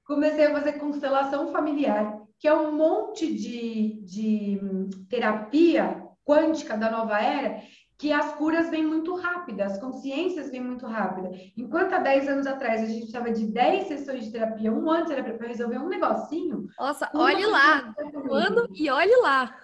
[0.05, 4.61] comecei a fazer constelação familiar, que é um monte de, de
[5.09, 7.63] terapia quântica da nova era,
[7.97, 11.31] que as curas vêm muito rápidas, as consciências vêm muito rápida.
[11.57, 15.11] Enquanto há 10 anos atrás a gente precisava de 10 sessões de terapia, um ano
[15.11, 16.67] era para resolver um negocinho.
[16.79, 17.95] Nossa, olhe lá!
[18.15, 19.57] Um ano e olhe lá!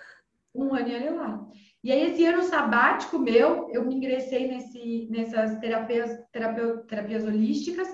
[0.55, 1.47] Um ano e olhe lá.
[1.83, 7.89] E aí, esse ano sabático meu, eu me ingressei nesse, nessas terapias, terapia, terapias holísticas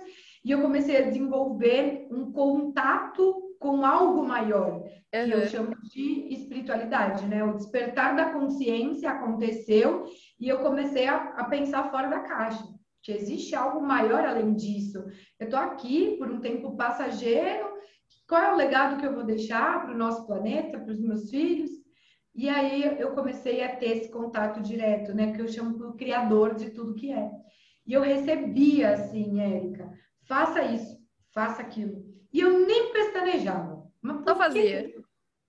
[0.44, 4.90] e eu comecei a desenvolver um contato com algo maior, uhum.
[5.10, 7.42] que eu chamo de espiritualidade, né?
[7.44, 10.04] O despertar da consciência aconteceu
[10.38, 12.64] e eu comecei a, a pensar fora da caixa.
[13.02, 15.04] Que existe algo maior além disso.
[15.38, 17.66] Eu estou aqui por um tempo passageiro.
[18.28, 21.30] Qual é o legado que eu vou deixar para o nosso planeta, para os meus
[21.30, 21.70] filhos?
[22.36, 25.32] E aí eu comecei a ter esse contato direto, né?
[25.32, 27.30] Que eu chamo do criador de tudo que é.
[27.86, 29.90] E eu recebia, assim, Érica,
[30.28, 30.98] faça isso,
[31.32, 32.04] faça aquilo.
[32.30, 33.82] E eu nem pestanejava.
[34.02, 34.94] Mas só fazia.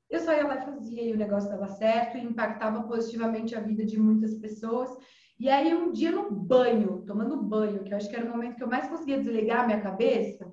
[0.10, 3.60] Eu só ia lá e fazia, e o negócio dava certo, e impactava positivamente a
[3.60, 4.89] vida de muitas pessoas.
[5.38, 8.56] E aí, um dia no banho, tomando banho, que eu acho que era o momento
[8.56, 10.50] que eu mais conseguia desligar a minha cabeça,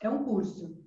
[0.00, 0.82] é um curso.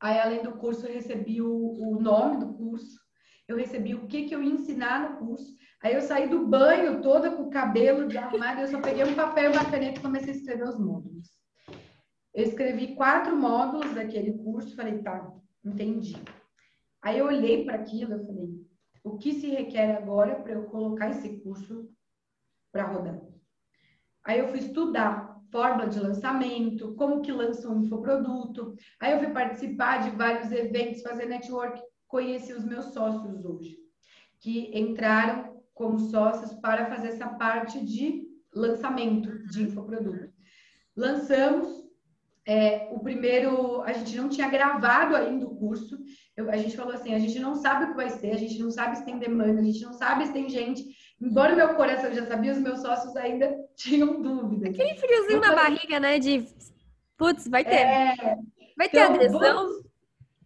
[0.00, 3.03] Aí, além do curso, eu recebi o, o nome do curso,
[3.46, 5.54] eu recebi o que, que eu ia ensinar no curso.
[5.82, 9.14] Aí eu saí do banho toda com o cabelo de arrumado, eu só peguei um
[9.14, 11.28] papel e uma caneta e comecei a escrever os módulos.
[12.34, 15.30] Eu escrevi quatro módulos daquele curso, falei, tá,
[15.64, 16.16] entendi.
[17.02, 18.48] Aí eu olhei para aquilo, eu falei,
[19.04, 21.88] o que se requer agora para eu colocar esse curso
[22.72, 23.20] para rodar?
[24.24, 28.74] Aí eu fui estudar forma de lançamento, como que lança um infoproduto.
[28.98, 31.80] Aí eu fui participar de vários eventos, fazer network,
[32.14, 33.76] conheci os meus sócios hoje,
[34.38, 38.22] que entraram como sócios para fazer essa parte de
[38.54, 40.32] lançamento de infoproduto.
[40.96, 41.66] Lançamos,
[42.46, 45.98] é, o primeiro, a gente não tinha gravado ainda o curso.
[46.36, 48.62] Eu, a gente falou assim: a gente não sabe o que vai ser, a gente
[48.62, 50.84] não sabe se tem demanda, a gente não sabe se tem gente.
[51.20, 54.72] Embora o meu coração já sabia, os meus sócios ainda tinham dúvidas.
[54.72, 56.20] Aquele friozinho na barriga, né?
[56.20, 56.46] De
[57.16, 57.74] putz, vai ter.
[57.74, 58.14] É,
[58.78, 59.40] vai ter então, adesão.
[59.40, 59.84] Vamos,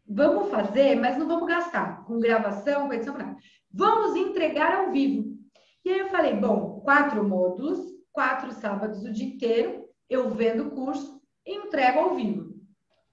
[0.09, 3.14] vamos, fazer, mas não vamos gastar com gravação, com edição.
[3.71, 5.37] Vamos entregar ao vivo.
[5.85, 7.79] E aí eu falei: bom, quatro módulos,
[8.12, 12.55] quatro sábados o dia inteiro, eu vendo o curso entrego ao vivo.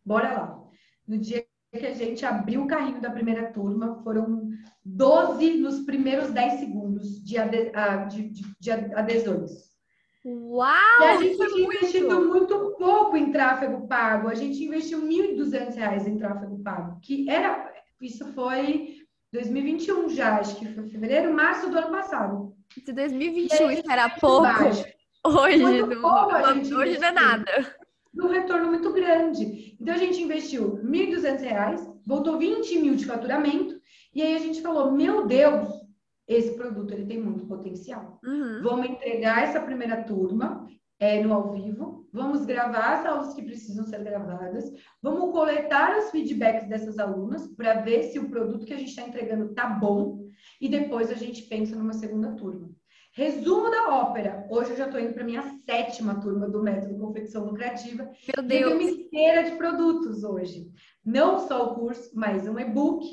[0.03, 0.63] Bora lá.
[1.08, 4.49] No dia que a gente abriu o carrinho da primeira turma, foram
[4.84, 9.74] 12 nos primeiros 10 segundos de, ade de, de, de adesões.
[10.25, 11.01] Uau!
[11.01, 14.27] E a gente tinha investido muito pouco em tráfego pago.
[14.27, 18.95] A gente investiu R$ 1.200 em tráfego pago, que era isso foi
[19.31, 22.55] 2021 já, acho que foi fevereiro, março do ano passado.
[22.83, 24.43] De 2021 isso era pouco.
[24.43, 24.85] Baixo.
[25.25, 27.75] Hoje, não, hoje não é nada.
[28.15, 29.75] Um retorno muito grande.
[29.79, 33.75] Então a gente investiu R$ 1.200, voltou 20 mil de faturamento,
[34.13, 35.67] e aí a gente falou: meu Deus,
[36.27, 38.19] esse produto ele tem muito potencial.
[38.23, 38.61] Uhum.
[38.63, 40.67] Vamos entregar essa primeira turma
[40.99, 46.09] é, no ao vivo, vamos gravar as aulas que precisam ser gravadas, vamos coletar os
[46.09, 50.25] feedbacks dessas alunas para ver se o produto que a gente está entregando tá bom
[50.59, 52.69] e depois a gente pensa numa segunda turma.
[53.11, 54.45] Resumo da ópera.
[54.49, 58.03] Hoje eu já estou indo para minha sétima turma do método Confecção Lucrativa.
[58.03, 58.38] Meu Deus!
[58.38, 60.69] Eu tenho uma esteira de produtos hoje.
[61.03, 63.05] Não só o curso, mas um e-book,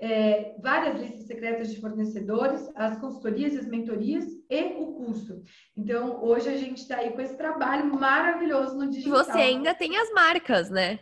[0.00, 5.42] é, várias listas secretas de fornecedores, as consultorias, as mentorias e o curso.
[5.76, 9.24] Então, hoje a gente está aí com esse trabalho maravilhoso no digital.
[9.24, 10.98] Você ainda tem as marcas, né?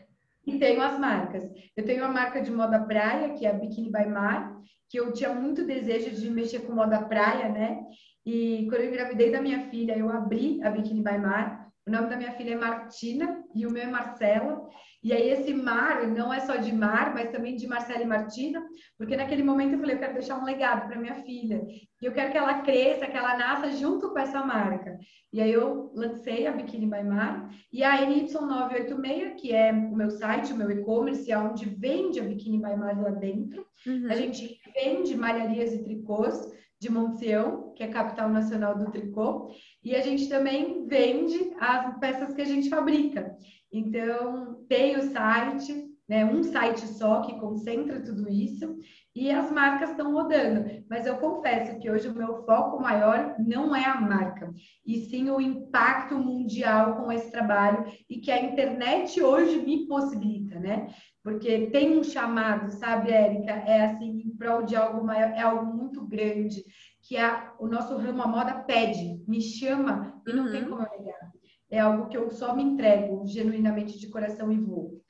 [0.46, 1.44] E tenho as marcas.
[1.76, 5.12] Eu tenho a marca de moda praia, que é a Bikini by Mar, que eu
[5.12, 7.80] tinha muito desejo de mexer com moda praia, né?
[8.26, 11.59] E quando eu engravidei da minha filha, eu abri a Bikini by Mar.
[11.90, 14.64] O nome da minha filha é Martina e o meu é Marcela.
[15.02, 18.64] E aí esse mar não é só de mar, mas também de Marcela e Martina,
[18.96, 21.66] porque naquele momento eu falei, eu quero deixar um legado para minha filha.
[22.00, 25.00] E eu quero que ela cresça, que ela nasça junto com essa marca.
[25.32, 30.10] E aí eu lancei a Bikini by Mar e a NY986, que é o meu
[30.12, 33.66] site, o meu e-commerce, é onde vende a Bikini by Mar lá dentro.
[33.84, 34.06] Uhum.
[34.08, 39.50] A gente vende malharias e tricôs de Monteão, que é capital nacional do tricô,
[39.84, 43.36] e a gente também vende as peças que a gente fabrica.
[43.70, 48.78] Então, tem o site, né, um site só que concentra tudo isso,
[49.14, 50.82] e as marcas estão rodando.
[50.88, 54.52] Mas eu confesso que hoje o meu foco maior não é a marca,
[54.86, 60.58] e sim o impacto mundial com esse trabalho e que a internet hoje me possibilita,
[60.58, 60.88] né?
[61.22, 63.52] Porque tem um chamado, sabe, Érica?
[63.52, 66.64] É assim, em prol de algo maior, é algo muito grande,
[67.02, 70.50] que a, o nosso ramo, a moda, pede, me chama e não uhum.
[70.50, 71.32] tem como eu negar.
[71.70, 75.00] É algo que eu só me entrego genuinamente de coração e vou.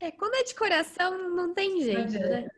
[0.00, 2.48] É, quando é de coração, não tem jeito, não né?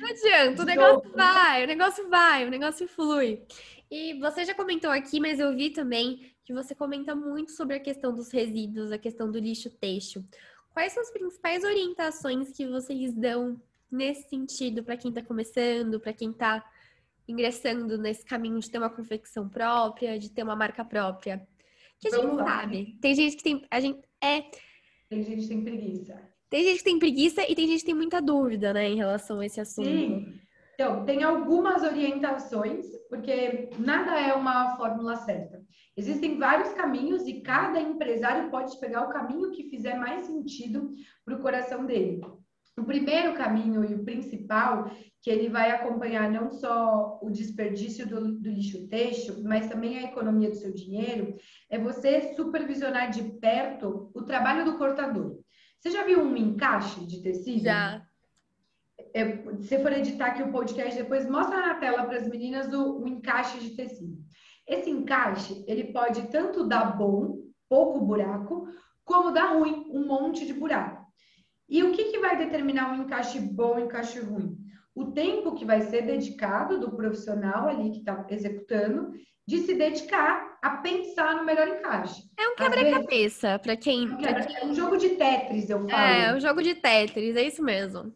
[0.00, 3.44] Não adianta, o negócio vai, o negócio vai, o negócio flui.
[3.90, 7.80] E você já comentou aqui, mas eu vi também que você comenta muito sobre a
[7.80, 10.24] questão dos resíduos, a questão do lixo têxtil.
[10.74, 13.60] Quais são as principais orientações que vocês dão
[13.90, 16.68] nesse sentido para quem está começando, para quem está
[17.28, 21.46] ingressando nesse caminho de ter uma confecção própria, de ter uma marca própria?
[22.00, 22.60] Que a Vamos gente lá.
[22.60, 22.98] sabe.
[23.00, 23.64] Tem gente que tem.
[23.70, 24.42] A gente é.
[25.08, 26.30] Tem gente que tem preguiça.
[26.50, 29.40] Tem gente que tem preguiça e tem gente que tem muita dúvida, né, em relação
[29.40, 29.88] a esse assunto.
[29.88, 30.40] Sim.
[30.74, 35.62] Então, tem algumas orientações, porque nada é uma fórmula certa.
[35.96, 40.92] Existem vários caminhos e cada empresário pode pegar o caminho que fizer mais sentido
[41.24, 42.20] para o coração dele.
[42.76, 44.90] O primeiro caminho e o principal,
[45.22, 50.02] que ele vai acompanhar não só o desperdício do, do lixo têxtil, mas também a
[50.02, 51.36] economia do seu dinheiro,
[51.70, 55.38] é você supervisionar de perto o trabalho do cortador.
[55.78, 57.62] Você já viu um encaixe de tecido?
[57.62, 58.04] Já.
[59.12, 59.24] É,
[59.62, 63.08] se for editar aqui o podcast depois, mostra na tela para as meninas o, o
[63.08, 64.16] encaixe de tecido.
[64.66, 68.68] Esse encaixe, ele pode tanto dar bom, pouco buraco,
[69.04, 71.04] como dar ruim, um monte de buraco.
[71.68, 74.56] E o que, que vai determinar um encaixe bom e um encaixe ruim?
[74.94, 79.12] O tempo que vai ser dedicado do profissional ali que está executando
[79.46, 82.22] de se dedicar a pensar no melhor encaixe.
[82.38, 84.56] É um quebra-cabeça para quem, é quebra, quem...
[84.56, 85.92] É um jogo de Tetris, eu falo.
[85.92, 88.14] É, um jogo de Tetris, é isso mesmo.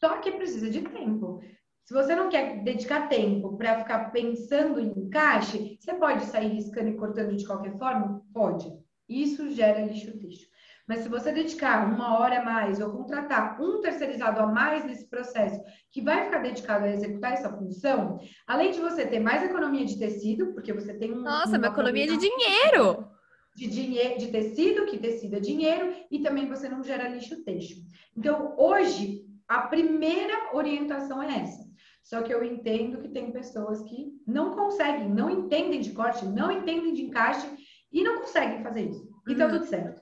[0.00, 1.40] Só que precisa de tempo.
[1.84, 6.90] Se você não quer dedicar tempo para ficar pensando em encaixe, você pode sair riscando
[6.90, 8.22] e cortando de qualquer forma?
[8.32, 8.70] Pode.
[9.08, 10.46] Isso gera lixo lixo.
[10.86, 15.08] Mas se você dedicar uma hora a mais ou contratar um terceirizado a mais nesse
[15.08, 19.84] processo, que vai ficar dedicado a executar essa função, além de você ter mais economia
[19.84, 21.20] de tecido, porque você tem um.
[21.20, 23.06] Nossa, uma economia de dinheiro!
[23.54, 27.78] De, dinheiro, de tecido, que tecido é dinheiro, e também você não gera lixo têxtil.
[28.16, 31.66] Então, hoje, a primeira orientação é essa.
[32.02, 36.50] Só que eu entendo que tem pessoas que não conseguem, não entendem de corte, não
[36.50, 37.46] entendem de encaixe
[37.92, 39.08] e não conseguem fazer isso.
[39.28, 39.52] E tá uhum.
[39.52, 40.00] tudo certo.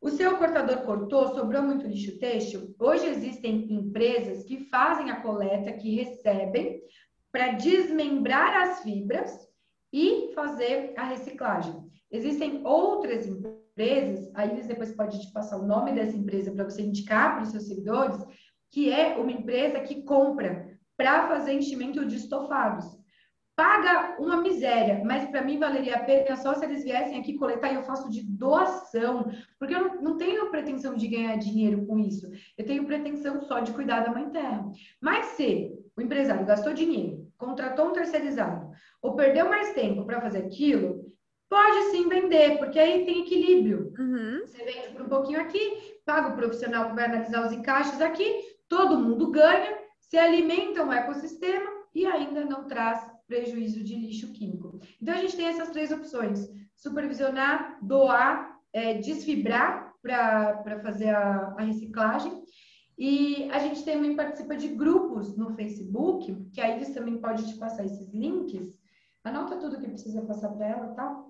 [0.00, 2.74] O seu cortador cortou, sobrou muito lixo têxtil.
[2.78, 6.80] Hoje existem empresas que fazem a coleta, que recebem
[7.32, 9.46] para desmembrar as fibras
[9.92, 11.74] e fazer a reciclagem.
[12.10, 16.82] Existem outras empresas, aí eles depois podem te passar o nome dessa empresa para você
[16.82, 18.24] indicar para os seus seguidores,
[18.70, 22.84] que é uma empresa que compra para fazer enchimento de estofados.
[23.54, 27.72] paga uma miséria, mas para mim valeria a pena só se eles viessem aqui coletar
[27.72, 31.98] e eu faço de doação, porque eu não, não, tenho pretensão de ganhar dinheiro com
[31.98, 34.70] isso, eu tenho pretensão só de cuidar da mãe terra.
[35.00, 40.40] Mas se o empresário gastou dinheiro, contratou um terceirizado, ou perdeu mais tempo para fazer
[40.40, 41.06] aquilo,
[41.48, 43.94] pode sim vender, porque aí tem equilíbrio.
[43.98, 44.40] Uhum.
[44.44, 48.55] Você vende por um pouquinho aqui, paga o profissional que vai analisar os encaixes aqui,
[48.68, 54.78] todo mundo ganha, se alimenta um ecossistema e ainda não traz prejuízo de lixo químico.
[55.00, 61.62] Então, a gente tem essas três opções: supervisionar, doar, é, desfibrar para fazer a, a
[61.62, 62.44] reciclagem.
[62.98, 67.58] E a gente também participa de grupos no Facebook, que aí eles também pode te
[67.58, 68.74] passar esses links.
[69.22, 71.24] Anota tudo que precisa passar para ela, tá?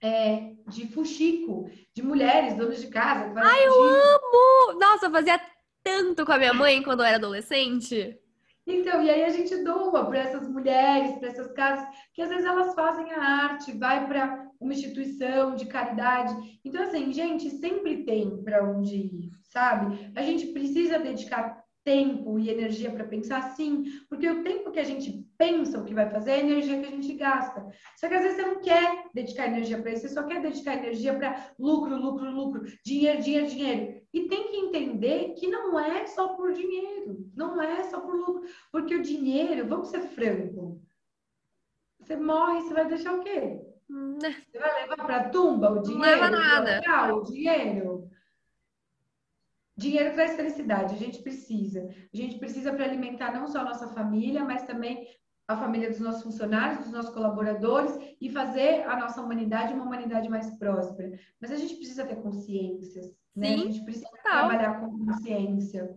[0.00, 3.32] É, de fuxico, de mulheres, donas de casa.
[3.36, 4.80] Ai, eu amo!
[4.80, 5.40] Nossa, eu fazia
[5.82, 8.18] tanto com a minha mãe quando eu era adolescente.
[8.66, 12.44] Então, e aí a gente doa para essas mulheres, para essas casas, que às vezes
[12.44, 16.60] elas fazem a arte, vai para uma instituição de caridade.
[16.64, 20.12] Então, assim, gente, sempre tem para onde ir, sabe?
[20.14, 24.84] A gente precisa dedicar tempo e energia para pensar sim, porque o tempo que a
[24.84, 27.66] gente pensa o que vai fazer é a energia que a gente gasta.
[27.96, 30.76] Só que às vezes você não quer dedicar energia para isso, você só quer dedicar
[30.76, 34.01] energia para lucro, lucro, lucro, dinheiro, dinheiro, dinheiro.
[34.12, 38.42] E tem que entender que não é só por dinheiro, não é só por lucro,
[38.70, 40.82] porque o dinheiro, vamos ser franco,
[41.98, 43.60] você morre, você vai deixar o quê?
[43.88, 44.36] Hum, né?
[44.50, 46.02] Você vai levar para a tumba o dinheiro?
[46.02, 47.14] Não leva nada.
[47.14, 48.10] O dinheiro?
[49.76, 51.88] Dinheiro traz felicidade, a gente precisa.
[52.12, 55.08] A gente precisa para alimentar não só a nossa família, mas também
[55.48, 60.28] a família dos nossos funcionários, dos nossos colaboradores e fazer a nossa humanidade uma humanidade
[60.28, 61.18] mais próspera.
[61.40, 63.48] Mas a gente precisa ter consciências, né?
[63.48, 64.48] Sim, a gente precisa total.
[64.48, 65.96] trabalhar com consciência.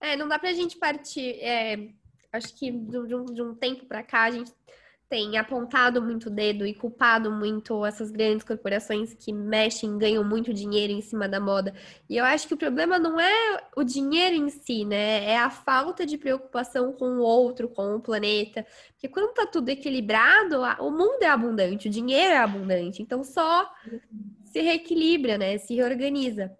[0.00, 1.40] É, não dá para a gente partir.
[1.40, 1.88] É,
[2.32, 4.52] acho que de um, de um tempo para cá a gente
[5.08, 10.52] tem apontado muito o dedo e culpado muito essas grandes corporações que mexem, ganham muito
[10.52, 11.72] dinheiro em cima da moda.
[12.08, 15.24] E eu acho que o problema não é o dinheiro em si, né?
[15.24, 18.66] É a falta de preocupação com o outro, com o planeta.
[18.92, 23.00] Porque quando tá tudo equilibrado, o mundo é abundante, o dinheiro é abundante.
[23.00, 23.70] Então só
[24.46, 25.58] se reequilibra, né?
[25.58, 26.56] Se reorganiza.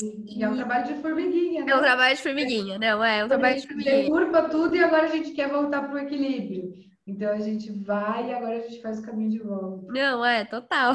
[0.00, 1.72] E é um trabalho de formiguinha, né?
[1.72, 4.06] É um trabalho de formiguinha, não, é, é um trabalho de formiguinha.
[4.08, 6.72] Curva tudo e agora a gente quer voltar para o equilíbrio.
[7.06, 9.90] Então a gente vai e agora a gente faz o caminho de volta.
[9.90, 10.94] Não, é, total.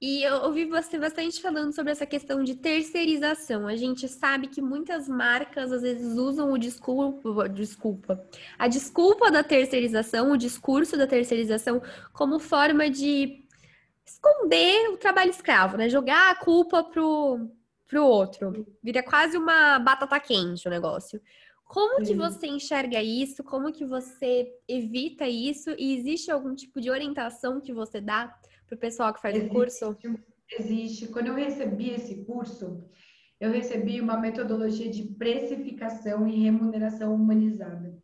[0.00, 3.68] E eu ouvi você bastante falando sobre essa questão de terceirização.
[3.68, 8.26] A gente sabe que muitas marcas às vezes usam o desculpa, desculpa,
[8.58, 11.80] a desculpa da terceirização, o discurso da terceirização
[12.12, 13.46] como forma de
[14.04, 15.88] esconder o trabalho escravo, né?
[15.88, 17.48] Jogar a culpa pro,
[17.92, 18.66] pro outro.
[18.82, 21.20] Vira quase uma batata quente o negócio.
[21.62, 23.44] Como que você enxerga isso?
[23.44, 25.70] Como que você evita isso?
[25.78, 28.34] E existe algum tipo de orientação que você dá
[28.66, 29.98] para o pessoal que faz existe, o curso?
[30.58, 31.08] Existe.
[31.08, 32.82] Quando eu recebi esse curso,
[33.38, 37.94] eu recebi uma metodologia de precificação e remuneração humanizada.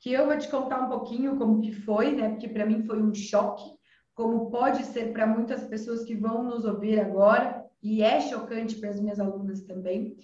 [0.00, 2.30] Que eu vou te contar um pouquinho como que foi, né?
[2.30, 3.64] Porque para mim foi um choque,
[4.12, 8.90] como pode ser para muitas pessoas que vão nos ouvir agora, e é chocante para
[8.90, 10.16] as minhas alunas também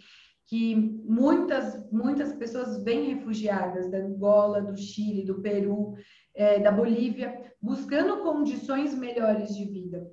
[0.53, 0.75] que
[1.05, 5.95] muitas, muitas pessoas vêm refugiadas da Angola, do Chile, do Peru,
[6.35, 10.07] é, da Bolívia, buscando condições melhores de vida.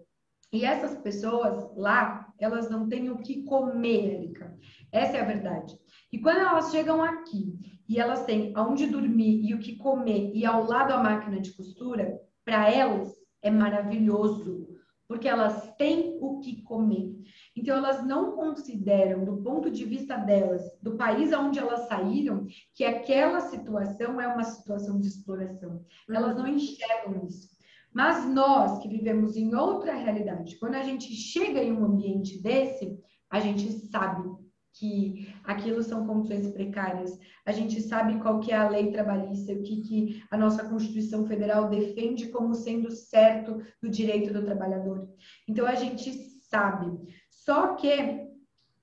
[0.54, 4.58] E essas pessoas lá, elas não têm o que comer, Erika.
[4.94, 5.78] Essa é a verdade.
[6.10, 7.54] E quando elas chegam aqui
[7.88, 11.52] e elas têm aonde dormir e o que comer e ao lado a máquina de
[11.52, 14.68] costura, para elas é maravilhoso,
[15.10, 17.12] porque elas têm o que comer.
[17.57, 22.45] Então, elas não consideram, do ponto de vista delas, do país aonde elas saíram,
[22.76, 25.84] que aquela situação é uma situação de exploração.
[26.07, 27.49] Elas não enxergam isso.
[27.91, 32.95] Mas nós, que vivemos em outra realidade, quando a gente chega em um ambiente desse,
[33.32, 34.30] a gente sabe
[34.80, 37.20] que aquilo são condições precárias.
[37.46, 41.28] A gente sabe qual que é a lei trabalhista, o que, que a nossa Constituição
[41.28, 45.10] Federal defende como sendo certo do direito do trabalhador.
[45.48, 46.14] Então, a gente
[46.50, 46.98] sabe.
[47.30, 48.26] Só que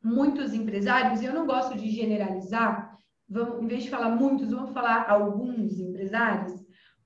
[0.02, 2.96] muitos empresários, e eu não gosto de generalizar,
[3.28, 6.52] vamos, em vez de falar muitos, vamos falar alguns empresários,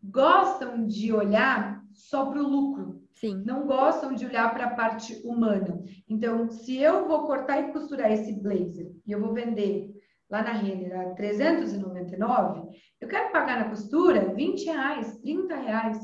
[0.03, 2.99] gostam de olhar só para o lucro.
[3.20, 3.42] Sim.
[3.44, 5.82] Não gostam de olhar para a parte humana.
[6.08, 9.90] Então, se eu vou cortar e costurar esse blazer e eu vou vender
[10.30, 12.62] lá na Renner a 399,
[13.00, 15.98] eu quero pagar na costura 20 reais, 30 reais.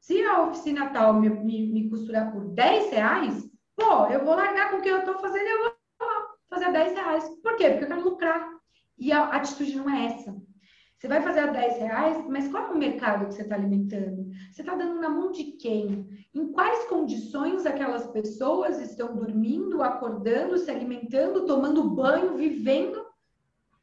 [0.00, 4.70] Se a oficina tal me, me, me costurar por 10 reais, Pô, eu vou largar
[4.70, 5.72] com o que eu estou fazendo e eu vou
[6.48, 7.28] fazer 10 reais.
[7.42, 7.70] Por quê?
[7.70, 8.48] Porque eu quero lucrar.
[8.98, 10.36] E a atitude não é essa.
[11.02, 14.30] Você vai fazer a 10 reais, mas qual é o mercado que você está alimentando?
[14.52, 16.06] Você está dando na mão de quem?
[16.32, 23.04] Em quais condições aquelas pessoas estão dormindo, acordando, se alimentando, tomando banho, vivendo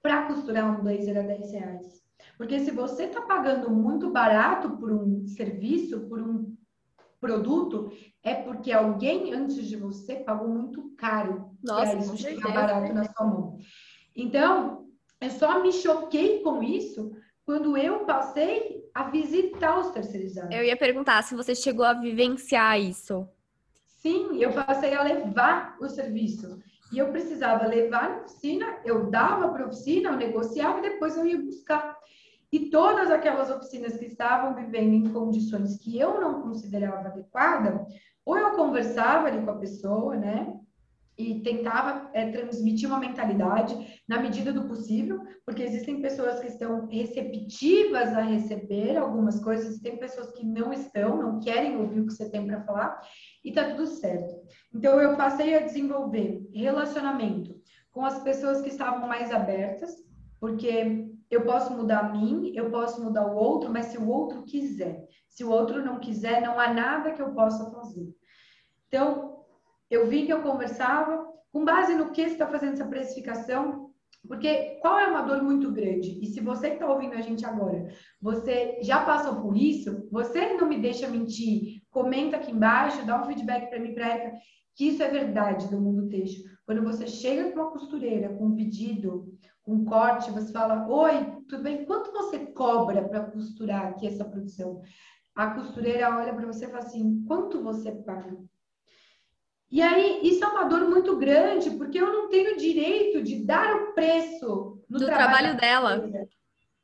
[0.01, 2.01] para costurar um blazer a 10 reais?
[2.37, 6.55] Porque se você está pagando muito barato por um serviço, por um
[7.19, 7.91] produto,
[8.23, 11.51] é porque alguém antes de você pagou muito caro.
[11.61, 13.57] Nossa, isso chega barato na sua mão.
[14.15, 14.88] Então,
[15.21, 17.11] eu só me choquei com isso
[17.45, 20.55] quando eu passei a visitar os terceirizados.
[20.55, 23.27] Eu ia perguntar se você chegou a vivenciar isso.
[24.01, 26.59] Sim, eu passei a levar o serviço.
[26.91, 31.15] E eu precisava levar na oficina, eu dava para a oficina, eu negociava e depois
[31.17, 31.97] eu ia buscar.
[32.51, 37.85] E todas aquelas oficinas que estavam vivendo em condições que eu não considerava adequada,
[38.25, 40.59] ou eu conversava ali com a pessoa, né?
[41.19, 43.75] E tentava é, transmitir uma mentalidade
[44.07, 49.97] na medida do possível, porque existem pessoas que estão receptivas a receber algumas coisas, tem
[49.97, 53.01] pessoas que não estão, não querem ouvir o que você tem para falar,
[53.43, 54.33] e tá tudo certo.
[54.73, 57.53] Então, eu passei a desenvolver relacionamento
[57.91, 59.91] com as pessoas que estavam mais abertas,
[60.39, 65.05] porque eu posso mudar mim, eu posso mudar o outro, mas se o outro quiser.
[65.27, 68.09] Se o outro não quiser, não há nada que eu possa fazer.
[68.87, 69.38] Então,
[69.89, 73.89] eu vi que eu conversava, com base no que está fazendo essa precificação,
[74.27, 76.19] porque qual é uma dor muito grande?
[76.21, 77.87] E se você que está ouvindo a gente agora,
[78.21, 83.25] você já passou por isso, você não me deixa mentir, comenta aqui embaixo, dá um
[83.25, 84.33] feedback para mim, para
[84.75, 86.47] que isso é verdade do mundo texto.
[86.65, 89.33] Quando você chega com uma costureira com um pedido,
[89.65, 91.85] um corte, você fala: Oi, tudo bem?
[91.85, 94.81] Quanto você cobra para costurar aqui essa produção?
[95.35, 98.37] A costureira olha para você e fala assim: Quanto você paga?
[99.71, 103.75] E aí, isso é uma dor muito grande, porque eu não tenho direito de dar
[103.75, 106.29] o preço no do trabalho, trabalho dela.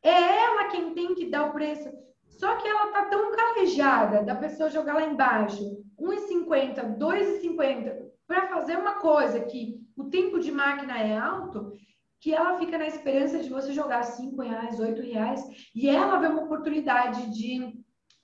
[0.03, 1.89] É ela quem tem que dar o preço.
[2.27, 7.95] Só que ela tá tão calejada da pessoa jogar lá embaixo, 1,50, 2,50,
[8.27, 11.71] para fazer uma coisa que o tempo de máquina é alto,
[12.19, 15.41] que ela fica na esperança de você jogar cinco reais, oito reais,
[15.73, 17.73] e ela vê uma oportunidade de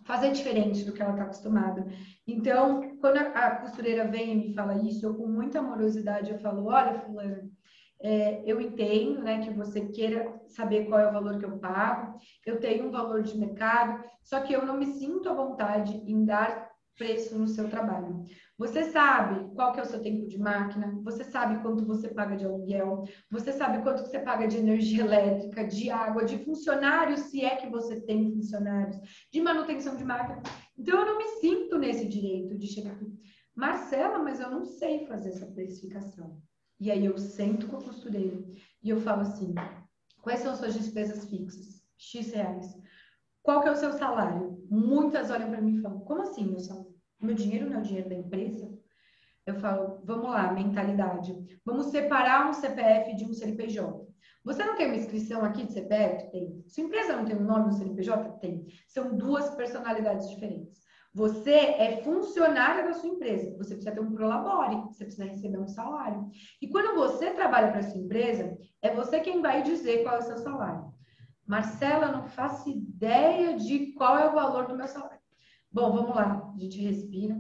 [0.06, 1.86] fazer diferente do que ela está acostumada.
[2.28, 6.66] Então, quando a, costureira vem e me fala isso, eu com muita amorosidade eu falo,
[6.66, 7.52] olha, fulano,
[8.02, 12.18] é, eu entendo, né, que você queira saber qual é o valor que eu pago,
[12.45, 16.26] eu tenho um valor de mercado, só que eu não me sinto à vontade em
[16.26, 18.24] dar preço no seu trabalho.
[18.62, 22.36] Você sabe qual que é o seu tempo de máquina, você sabe quanto você paga
[22.38, 27.43] de aluguel, você sabe quanto você paga de energia elétrica, de água, de funcionários, se
[27.43, 28.97] é que você tem funcionários,
[29.34, 30.43] de manutenção de máquina.
[30.78, 33.12] Então eu não me sinto nesse direito de chegar aqui.
[33.55, 36.39] Marcela, mas eu não sei fazer essa precificação.
[36.80, 38.45] E aí eu sento com a costureira
[38.84, 39.55] e eu falo assim:
[40.22, 41.82] quais são suas despesas fixas?
[41.97, 42.68] X reais.
[43.41, 44.64] Qual que é o seu salário?
[44.70, 46.91] Muitas olham para mim e falam: como assim meu salário?
[47.22, 48.72] Meu dinheiro não é o dinheiro da empresa.
[49.45, 51.36] Eu falo, vamos lá, mentalidade.
[51.65, 54.07] Vamos separar um CPF de um CNPJ.
[54.43, 56.32] Você não tem uma inscrição aqui de CPF?
[56.32, 56.63] Tem.
[56.67, 58.39] Sua empresa não tem um nome no CNPJ?
[58.39, 58.65] Tem.
[58.88, 60.82] São duas personalidades diferentes.
[61.13, 63.55] Você é funcionário da sua empresa.
[63.57, 66.30] Você precisa ter um prolabore, você precisa receber um salário.
[66.61, 70.24] E quando você trabalha para sua empresa, é você quem vai dizer qual é o
[70.24, 70.91] seu salário.
[71.45, 75.20] Marcela, não faço ideia de qual é o valor do meu salário.
[75.72, 77.39] Bom, vamos lá, a gente respira.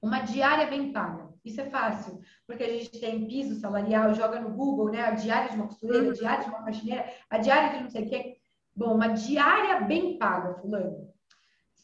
[0.00, 1.28] Uma diária bem paga.
[1.44, 5.02] Isso é fácil, porque a gente tem piso salarial, joga no Google, né?
[5.02, 8.04] A diária de uma costureira, a diária de uma faxineira, a diária de não sei
[8.04, 8.36] o quê.
[8.74, 11.08] Bom, uma diária bem paga, fulano,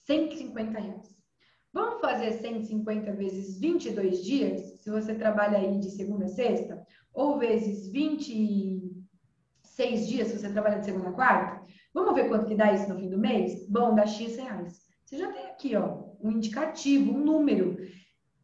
[0.06, 1.12] 150 reais.
[1.72, 7.38] Vamos fazer 150 vezes 22 dias, se você trabalha aí de segunda a sexta, ou
[7.38, 11.64] vezes 26 dias, se você trabalha de segunda a quarta.
[11.92, 13.68] Vamos ver quanto que dá isso no fim do mês?
[13.68, 14.83] Bom, dá X reais.
[15.14, 17.76] Você já tem aqui, ó, um indicativo, um número.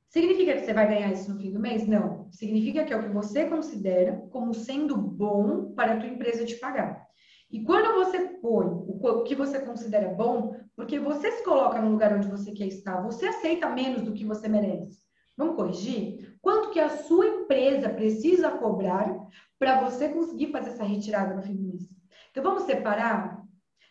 [0.09, 1.85] Significa que você vai ganhar isso no fim do mês?
[1.85, 2.31] Não.
[2.31, 6.55] Significa que é o que você considera como sendo bom para a tua empresa te
[6.55, 7.05] pagar.
[7.51, 12.15] E quando você põe o que você considera bom, porque você se coloca no lugar
[12.15, 15.01] onde você quer estar, você aceita menos do que você merece.
[15.37, 16.39] Vamos corrigir?
[16.41, 19.13] Quanto que a sua empresa precisa cobrar
[19.59, 21.83] para você conseguir fazer essa retirada no fim do mês?
[22.31, 23.41] Então vamos separar?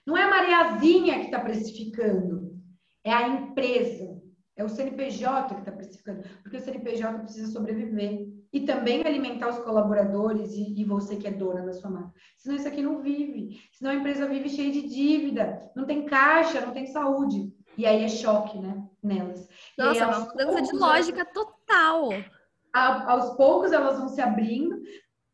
[0.08, 2.39] Não é a Mariazinha que está precificando.
[3.10, 4.22] É a empresa,
[4.56, 9.58] é o CNPJ que está precificando, porque o CNPJ precisa sobreviver e também alimentar os
[9.58, 12.14] colaboradores e, e, você que é dona da sua marca.
[12.38, 13.60] Senão isso aqui não vive.
[13.74, 17.52] Senão a empresa vive cheia de dívida, não tem caixa, não tem saúde.
[17.76, 19.50] E aí é choque, né, nelas.
[19.76, 22.10] Nossa, é uma mudança de lógica total.
[22.72, 24.80] A, aos poucos elas vão se abrindo,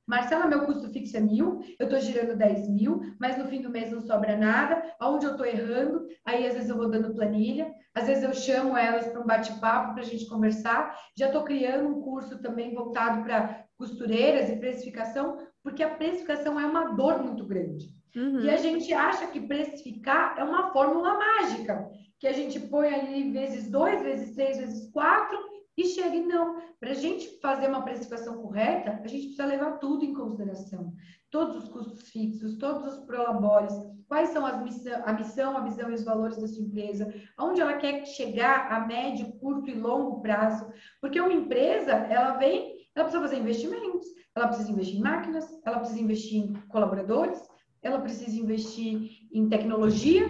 [0.08, 3.72] Marcela, meu custo fixo é mil, eu estou girando 10 mil, mas no fim do
[3.72, 4.96] mês não sobra nada.
[5.00, 6.08] Aonde eu estou errando?
[6.24, 9.94] Aí às vezes eu vou dando planilha, às vezes eu chamo elas para um bate-papo
[9.94, 10.96] para a gente conversar.
[11.18, 16.66] Já estou criando um curso também voltado para costureiras e precificação, porque a precificação é
[16.66, 17.88] uma dor muito grande.
[18.16, 18.42] Uhum.
[18.42, 21.90] E a gente acha que precificar é uma fórmula mágica,
[22.20, 25.38] que a gente põe ali vezes dois, vezes três, vezes quatro
[25.78, 26.62] e chega e não.
[26.80, 30.94] Para a gente fazer uma precificação correta, a gente precisa levar tudo em consideração.
[31.30, 33.74] Todos os custos fixos, todos os prolabores,
[34.08, 37.62] quais são as missão, a missão, a visão e os valores da sua empresa, aonde
[37.62, 40.68] ela quer chegar a médio, curto e longo prazo.
[41.02, 45.80] Porque uma empresa, ela vem, ela precisa fazer investimentos, ela precisa investir em máquinas, ela
[45.80, 47.42] precisa investir em colaboradores,
[47.82, 50.26] ela precisa investir em tecnologia.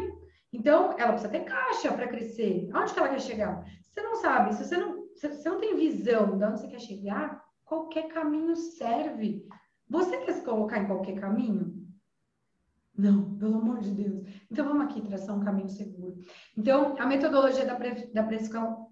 [0.51, 2.69] Então, ela precisa ter caixa para crescer.
[2.73, 3.65] Aonde que ela quer chegar?
[3.81, 6.79] Você não sabe, se você não, se você não tem visão de onde você quer
[6.79, 9.45] chegar, qualquer caminho serve.
[9.89, 11.85] Você quer se colocar em qualquer caminho?
[12.97, 14.23] Não, pelo amor de Deus.
[14.49, 16.17] Então vamos aqui traçar um caminho seguro.
[16.57, 17.77] Então, a metodologia da,
[18.13, 18.23] da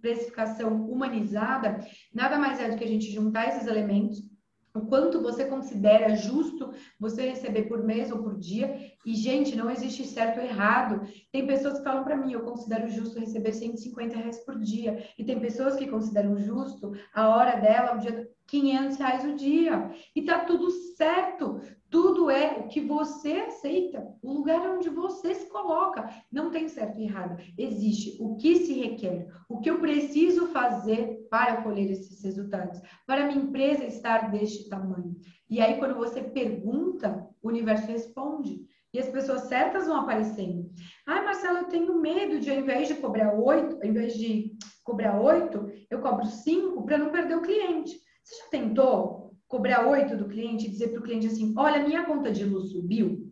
[0.01, 1.79] precificação humanizada
[2.13, 4.32] nada mais é do que a gente juntar esses elementos
[4.73, 8.91] o quanto você considera justo você receber por mês ou por dia.
[9.05, 11.07] E, gente, não existe certo ou errado.
[11.31, 15.07] Tem pessoas que falam para mim, eu considero justo receber 150 reais por dia.
[15.17, 19.91] E tem pessoas que consideram justo a hora dela, o dia, 500 reais o dia.
[20.15, 21.61] E tá tudo certo.
[22.73, 26.09] Que você aceita, o lugar onde você se coloca.
[26.31, 27.39] Não tem certo e errado.
[27.55, 33.27] Existe o que se requer, o que eu preciso fazer para colher esses resultados, para
[33.27, 35.15] minha empresa estar deste tamanho.
[35.47, 38.65] E aí, quando você pergunta, o universo responde.
[38.91, 40.67] E as pessoas certas vão aparecendo.
[41.05, 45.21] Ai, Marcelo, eu tenho medo de, ao invés de cobrar oito, ao invés de cobrar
[45.21, 47.99] oito, eu cobro cinco para não perder o cliente.
[48.23, 49.22] Você já tentou
[49.53, 52.71] cobrar oito do cliente e dizer para o cliente assim: olha, minha conta de luz
[52.71, 53.31] subiu.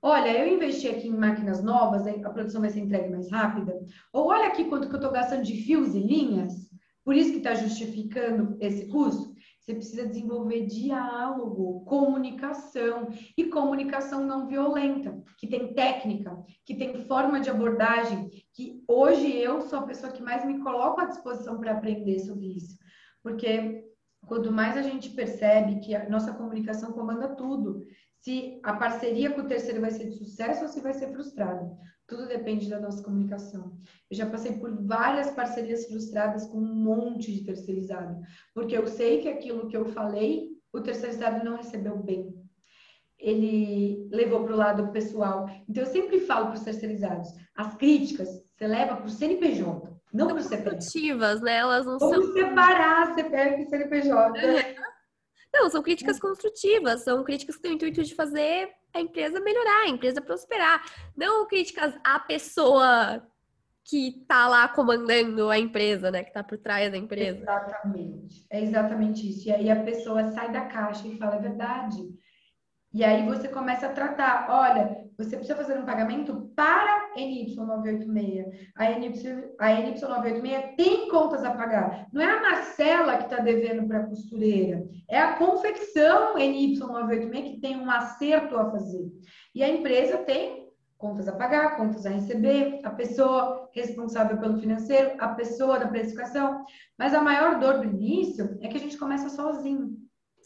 [0.00, 3.76] Olha, eu investi aqui em máquinas novas, a produção vai ser entregue mais rápida.
[4.12, 6.70] Ou olha aqui quanto que eu estou gastando de fios e linhas,
[7.04, 9.34] por isso que está justificando esse custo.
[9.58, 17.40] Você precisa desenvolver diálogo, comunicação e comunicação não violenta, que tem técnica, que tem forma
[17.40, 21.72] de abordagem, que hoje eu sou a pessoa que mais me coloco à disposição para
[21.72, 22.78] aprender sobre isso.
[23.22, 23.89] Porque
[24.30, 27.84] quanto mais a gente percebe que a nossa comunicação comanda tudo,
[28.20, 31.68] se a parceria com o terceiro vai ser de sucesso ou se vai ser frustrada.
[32.06, 33.76] Tudo depende da nossa comunicação.
[34.08, 38.20] Eu já passei por várias parcerias frustradas com um monte de terceirizado,
[38.54, 42.32] porque eu sei que aquilo que eu falei, o terceirizado não recebeu bem.
[43.18, 45.50] Ele levou para o lado pessoal.
[45.68, 49.99] Então, eu sempre falo para os terceirizados: as críticas você leva para o CNPJ.
[50.12, 51.56] Não por construtivas, né?
[51.56, 52.32] Elas não Vamos são.
[52.34, 54.76] separar CPF e CNPJ.
[55.52, 59.84] Não, são críticas construtivas, são críticas que têm o intuito de fazer a empresa melhorar,
[59.84, 60.82] a empresa prosperar.
[61.16, 63.22] Não críticas à pessoa
[63.84, 66.22] que tá lá comandando a empresa, né?
[66.22, 67.40] Que tá por trás da empresa.
[67.40, 68.46] Exatamente.
[68.50, 69.48] É exatamente isso.
[69.48, 71.98] E aí a pessoa sai da caixa e fala a verdade.
[72.92, 78.46] E aí você começa a tratar, olha, você precisa fazer um pagamento para NY986.
[78.74, 82.08] A, a NY986 tem contas a pagar.
[82.12, 87.60] Não é a Marcela que está devendo para a costureira, é a confecção NY986 que
[87.60, 89.08] tem um acerto a fazer.
[89.54, 90.68] E a empresa tem
[90.98, 96.64] contas a pagar, contas a receber, a pessoa responsável pelo financeiro, a pessoa da precificação.
[96.98, 99.96] Mas a maior dor do início é que a gente começa sozinho.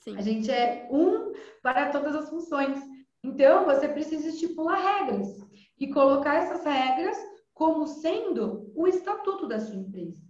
[0.05, 0.19] Sim.
[0.19, 1.33] A gente é um
[1.63, 2.79] para todas as funções.
[3.25, 5.29] Então, você precisa estipular regras
[5.81, 7.17] e colocar essas regras
[7.55, 10.23] como sendo o estatuto da sua empresa,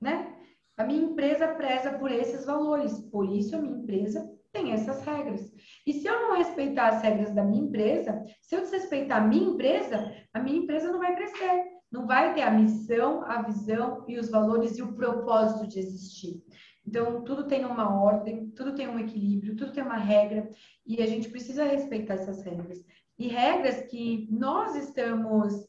[0.00, 0.34] né?
[0.76, 5.52] A minha empresa preza por esses valores, por isso a minha empresa tem essas regras.
[5.86, 9.50] E se eu não respeitar as regras da minha empresa, se eu desrespeitar a minha
[9.50, 14.18] empresa, a minha empresa não vai crescer, não vai ter a missão, a visão e
[14.18, 16.42] os valores e o propósito de existir.
[16.86, 20.48] Então, tudo tem uma ordem, tudo tem um equilíbrio, tudo tem uma regra,
[20.86, 22.84] e a gente precisa respeitar essas regras.
[23.18, 25.66] E regras que nós estamos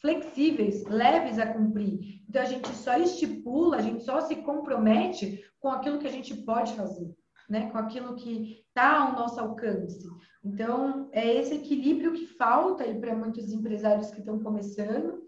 [0.00, 2.22] flexíveis, leves a cumprir.
[2.28, 6.34] Então, a gente só estipula, a gente só se compromete com aquilo que a gente
[6.34, 7.14] pode fazer,
[7.48, 7.70] né?
[7.70, 10.06] Com aquilo que está ao nosso alcance.
[10.42, 15.22] Então, é esse equilíbrio que falta aí para muitos empresários que estão começando.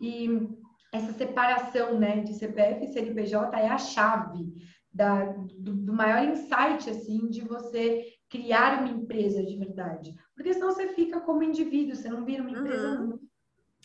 [0.00, 0.48] E
[0.92, 4.52] essa separação né, de CPF e CNPJ é a chave
[4.92, 10.14] da, do, do, maior insight, assim, de você criar uma empresa de verdade.
[10.34, 13.18] Porque senão você fica como indivíduo, você não vira uma empresa uhum.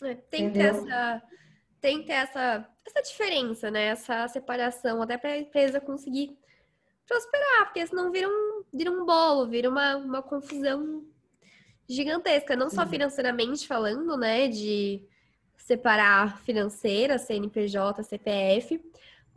[0.00, 1.22] É, tem que ter essa,
[1.80, 3.86] tem que ter essa, essa diferença, né?
[3.86, 6.38] Essa separação, até para a empresa conseguir
[7.06, 11.04] prosperar, porque senão vira um, vira um bolo, vira uma, uma confusão
[11.88, 15.02] gigantesca, não só financeiramente falando, né, de
[15.56, 18.80] separar financeira, CNPJ, CPF,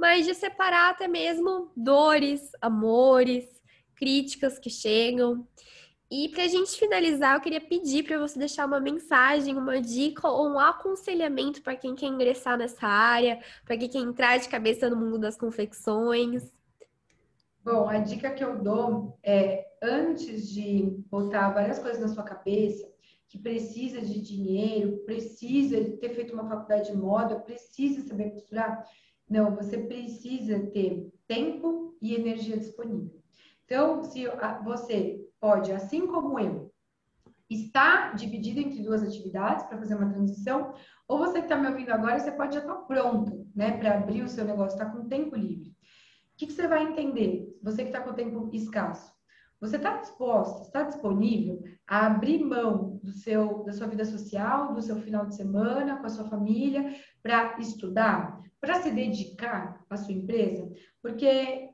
[0.02, 3.46] mas de separar até mesmo dores, amores,
[3.96, 5.48] críticas que chegam.
[6.10, 10.28] E para a gente finalizar, eu queria pedir para você deixar uma mensagem, uma dica
[10.28, 14.90] ou um aconselhamento para quem quer ingressar nessa área, para quem quer entrar de cabeça
[14.90, 16.52] no mundo das confecções.
[17.64, 22.92] Bom, a dica que eu dou é antes de botar várias coisas na sua cabeça,
[23.30, 28.84] que precisa de dinheiro, precisa ter feito uma faculdade de moda, precisa saber costurar.
[29.32, 33.24] Não, você precisa ter tempo e energia disponível.
[33.64, 34.26] Então, se
[34.62, 36.70] você pode, assim como eu,
[37.50, 40.74] está dividido entre duas atividades para fazer uma transição,
[41.08, 44.00] ou você que está me ouvindo agora, você pode já estar tá pronto, né, para
[44.00, 45.70] abrir o seu negócio, está com tempo livre.
[45.70, 45.76] O
[46.36, 47.58] que, que você vai entender?
[47.64, 49.14] Você que está com tempo escasso.
[49.62, 54.82] Você está disposto, está disponível a abrir mão do seu, da sua vida social, do
[54.82, 60.14] seu final de semana, com a sua família, para estudar, para se dedicar à sua
[60.14, 60.72] empresa?
[61.02, 61.70] Porque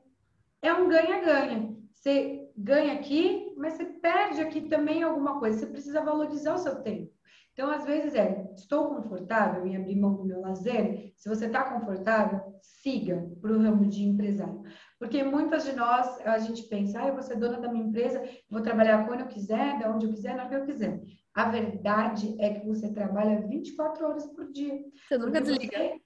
[0.62, 1.76] é um ganha-ganha.
[1.92, 5.58] Você ganha aqui, mas você perde aqui também alguma coisa.
[5.58, 7.12] Você precisa valorizar o seu tempo.
[7.52, 11.12] Então, às vezes é, estou confortável em abrir mão do meu lazer?
[11.16, 14.62] Se você está confortável, siga para o ramo de empresário.
[14.96, 18.22] Porque muitas de nós, a gente pensa, ah, eu vou ser dona da minha empresa,
[18.48, 21.00] vou trabalhar quando eu quiser, da onde eu quiser, na hora que eu quiser.
[21.34, 24.80] A verdade é que você trabalha 24 horas por dia.
[25.08, 25.76] Você nunca desliga.
[25.76, 26.00] Você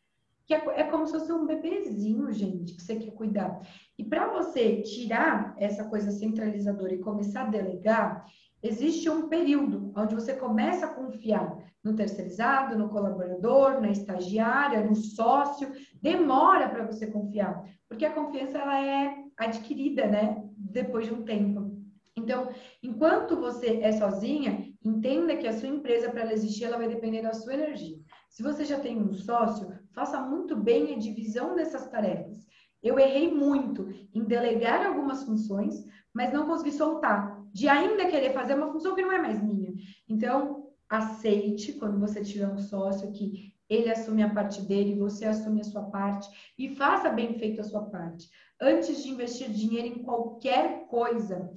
[0.46, 3.60] que é, é como se fosse um bebezinho, gente, que você quer cuidar.
[3.98, 8.24] E para você tirar essa coisa centralizadora e começar a delegar,
[8.62, 14.94] existe um período onde você começa a confiar no terceirizado, no colaborador, na estagiária, no
[14.94, 15.70] sócio.
[16.00, 21.82] Demora para você confiar, porque a confiança ela é adquirida, né, depois de um tempo.
[22.16, 22.50] Então,
[22.82, 27.22] enquanto você é sozinha, entenda que a sua empresa, para ela existir, ela vai depender
[27.22, 27.98] da sua energia.
[28.32, 32.46] Se você já tem um sócio, faça muito bem a divisão dessas tarefas.
[32.82, 38.54] Eu errei muito em delegar algumas funções, mas não consegui soltar, de ainda querer fazer
[38.54, 39.74] uma função que não é mais minha.
[40.08, 45.60] Então, aceite quando você tiver um sócio que ele assume a parte dele, você assume
[45.60, 46.26] a sua parte
[46.58, 48.30] e faça bem feito a sua parte.
[48.58, 51.52] Antes de investir dinheiro em qualquer coisa,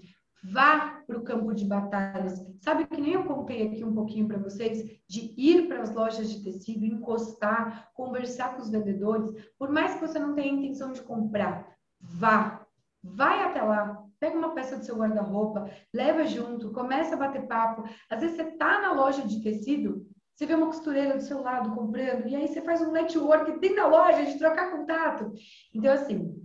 [0.52, 2.46] Vá para o campo de batalhas.
[2.60, 6.30] Sabe que nem eu contei aqui um pouquinho para vocês de ir para as lojas
[6.30, 9.32] de tecido, encostar, conversar com os vendedores.
[9.58, 12.66] Por mais que você não tenha intenção de comprar, vá.
[13.04, 17.84] Vai até lá, pega uma peça do seu guarda-roupa, leva junto, começa a bater papo.
[18.10, 21.74] Às vezes você está na loja de tecido, você vê uma costureira do seu lado
[21.74, 25.32] comprando, e aí você faz um network dentro da loja de trocar contato.
[25.74, 26.45] Então, assim,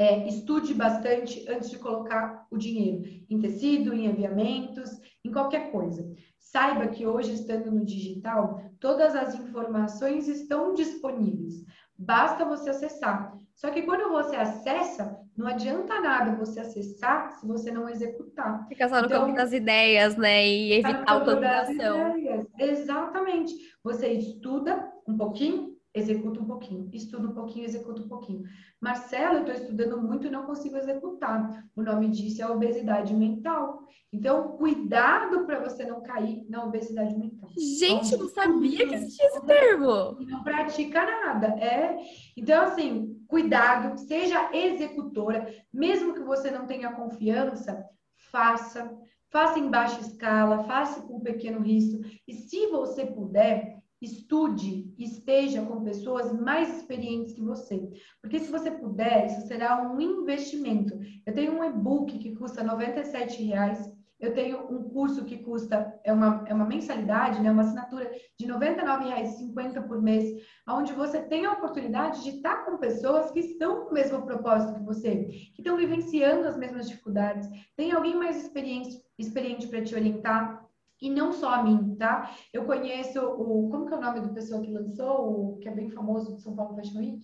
[0.00, 6.10] é, estude bastante antes de colocar o dinheiro em tecido, em aviamentos, em qualquer coisa.
[6.38, 11.66] Saiba que hoje, estando no digital, todas as informações estão disponíveis.
[11.98, 13.36] Basta você acessar.
[13.54, 18.66] Só que quando você acessa, não adianta nada você acessar se você não executar.
[18.68, 20.48] Fica só no então, campo das ideias, né?
[20.48, 22.14] E evitar a automatização.
[22.58, 23.52] Exatamente.
[23.84, 28.44] Você estuda um pouquinho, executa um pouquinho, estuda um pouquinho, executa um pouquinho.
[28.80, 31.64] Marcelo, eu estou estudando muito e não consigo executar.
[31.74, 33.82] O nome disso é obesidade mental.
[34.12, 37.50] Então, cuidado para você não cair na obesidade mental.
[37.56, 40.16] Gente, então, não sabia que existia esse termo.
[40.20, 41.96] Não pratica nada, é.
[42.36, 47.84] Então, assim, cuidado, seja executora, mesmo que você não tenha confiança,
[48.30, 48.90] faça.
[49.32, 52.00] Faça em baixa escala, faça com pequeno risco.
[52.26, 53.69] E se você puder,
[54.00, 57.90] estude, esteja com pessoas mais experientes que você.
[58.20, 60.98] Porque se você puder, isso será um investimento.
[61.26, 64.00] Eu tenho um e-book que custa R$ reais.
[64.18, 68.44] Eu tenho um curso que custa, é uma, é uma mensalidade, né, uma assinatura de
[68.44, 70.30] R$ 99,50 por mês,
[70.68, 74.74] onde você tem a oportunidade de estar com pessoas que estão com o mesmo propósito
[74.74, 75.24] que você,
[75.54, 77.48] que estão vivenciando as mesmas dificuldades.
[77.74, 80.59] Tem alguém mais experiente, experiente para te orientar,
[81.00, 82.30] e não só a mim, tá?
[82.52, 83.68] Eu conheço o.
[83.70, 86.40] Como que é o nome do pessoa que lançou, o, que é bem famoso do
[86.40, 87.22] São Paulo Fashion Week?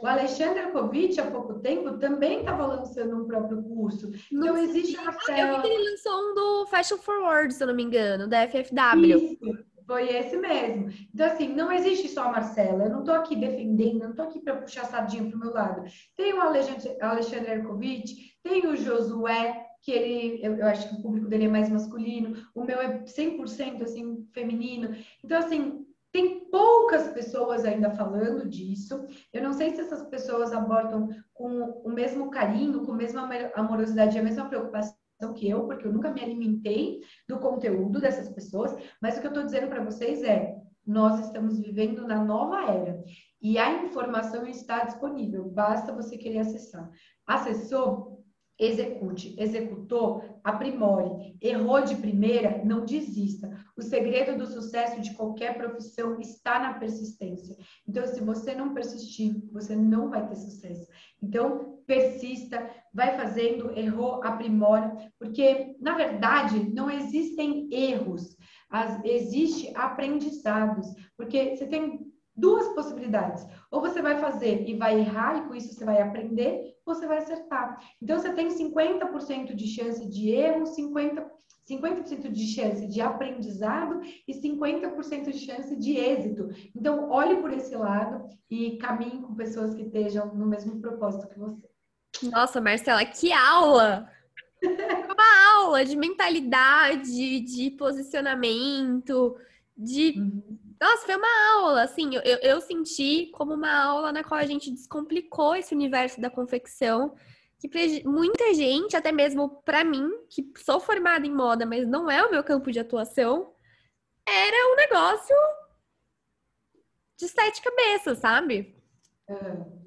[0.00, 4.10] O Alexandre Kovic, há pouco tempo, também estava lançando um próprio curso.
[4.30, 5.56] Não então, existe uma célula...
[5.56, 8.46] Eu vi que ele lançou um do Fashion Forward, se eu não me engano, da
[8.46, 9.16] FFW.
[9.16, 10.90] Isso, foi esse mesmo.
[11.12, 12.84] Então, assim, não existe só a Marcela.
[12.84, 15.84] Eu não estou aqui defendendo, não estou aqui para puxar sardinha para o meu lado.
[16.16, 21.02] Tem o Alexandre, Alexandre Erkovic, tem o Josué, que ele, eu, eu, acho que o
[21.02, 24.94] público dele é mais masculino, o meu é 100% assim feminino.
[25.22, 29.06] Então assim, Tem poucas pessoas ainda falando disso.
[29.32, 34.18] Eu não sei se essas pessoas abordam com o mesmo carinho, com a mesma amorosidade,
[34.18, 34.94] a mesma preocupação
[35.34, 39.30] que eu, porque eu nunca me alimentei do conteúdo dessas pessoas, mas o que eu
[39.30, 40.54] estou dizendo para vocês é:
[40.86, 43.02] nós estamos vivendo na nova era
[43.40, 46.90] e a informação está disponível, basta você querer acessar.
[47.26, 48.11] Acessou?
[48.62, 49.34] Execute.
[49.36, 50.22] Executou?
[50.44, 51.36] Aprimore.
[51.40, 52.62] Errou de primeira?
[52.64, 53.50] Não desista.
[53.76, 57.56] O segredo do sucesso de qualquer profissão está na persistência.
[57.88, 60.86] Então, se você não persistir, você não vai ter sucesso.
[61.20, 68.36] Então, persista, vai fazendo, errou, aprimora, porque, na verdade, não existem erros,
[68.70, 70.86] as, existe aprendizados,
[71.16, 72.01] porque você tem
[72.34, 73.46] duas possibilidades.
[73.70, 77.06] Ou você vai fazer e vai errar, e com isso você vai aprender, ou você
[77.06, 77.78] vai acertar.
[78.00, 81.26] Então, você tem 50% de chance de erro, 50%,
[81.64, 86.48] 50 de chance de aprendizado e 50% de chance de êxito.
[86.74, 91.38] Então, olhe por esse lado e caminhe com pessoas que estejam no mesmo propósito que
[91.38, 91.68] você.
[92.30, 94.08] Nossa, Marcela, que aula!
[94.62, 99.36] Uma aula de mentalidade, de posicionamento,
[99.76, 100.58] de uhum.
[100.82, 104.68] Nossa, foi uma aula, assim, eu, eu senti como uma aula na qual a gente
[104.68, 107.14] descomplicou esse universo da confecção,
[107.60, 107.70] que
[108.04, 112.32] muita gente, até mesmo para mim, que sou formada em moda, mas não é o
[112.32, 113.54] meu campo de atuação,
[114.26, 115.36] era um negócio
[117.16, 118.74] de sete cabeças, sabe?
[119.28, 119.36] É,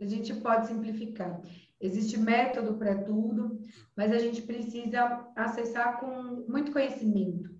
[0.02, 1.42] a gente pode simplificar.
[1.78, 3.62] Existe método para tudo,
[3.98, 7.54] mas a gente precisa acessar com muito conhecimento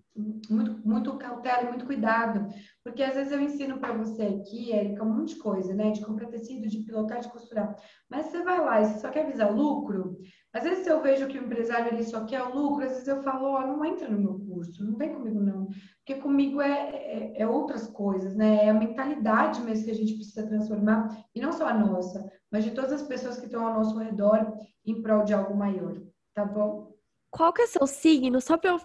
[0.50, 2.48] muito, muito cautela e muito cuidado,
[2.86, 5.90] porque às vezes eu ensino para você aqui, Érica, um monte de coisa, né?
[5.90, 7.76] De comprar tecido, de pilotar, de costurar.
[8.08, 10.20] Mas você vai lá e você só quer visar lucro.
[10.54, 13.24] Às vezes eu vejo que o empresário ele só quer o lucro, às vezes eu
[13.24, 15.68] falo, ó, oh, não entra no meu curso, não vem comigo não.
[15.98, 18.66] Porque comigo é, é, é, outras coisas, né?
[18.66, 22.64] É a mentalidade mesmo que a gente precisa transformar, e não só a nossa, mas
[22.64, 24.54] de todas as pessoas que estão ao nosso redor
[24.86, 26.00] em prol de algo maior,
[26.36, 26.94] tá bom?
[27.32, 28.40] Qual que é seu signo?
[28.40, 28.82] Só para eu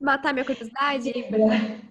[0.00, 1.10] matar minha curiosidade?
[1.10, 1.90] Libra.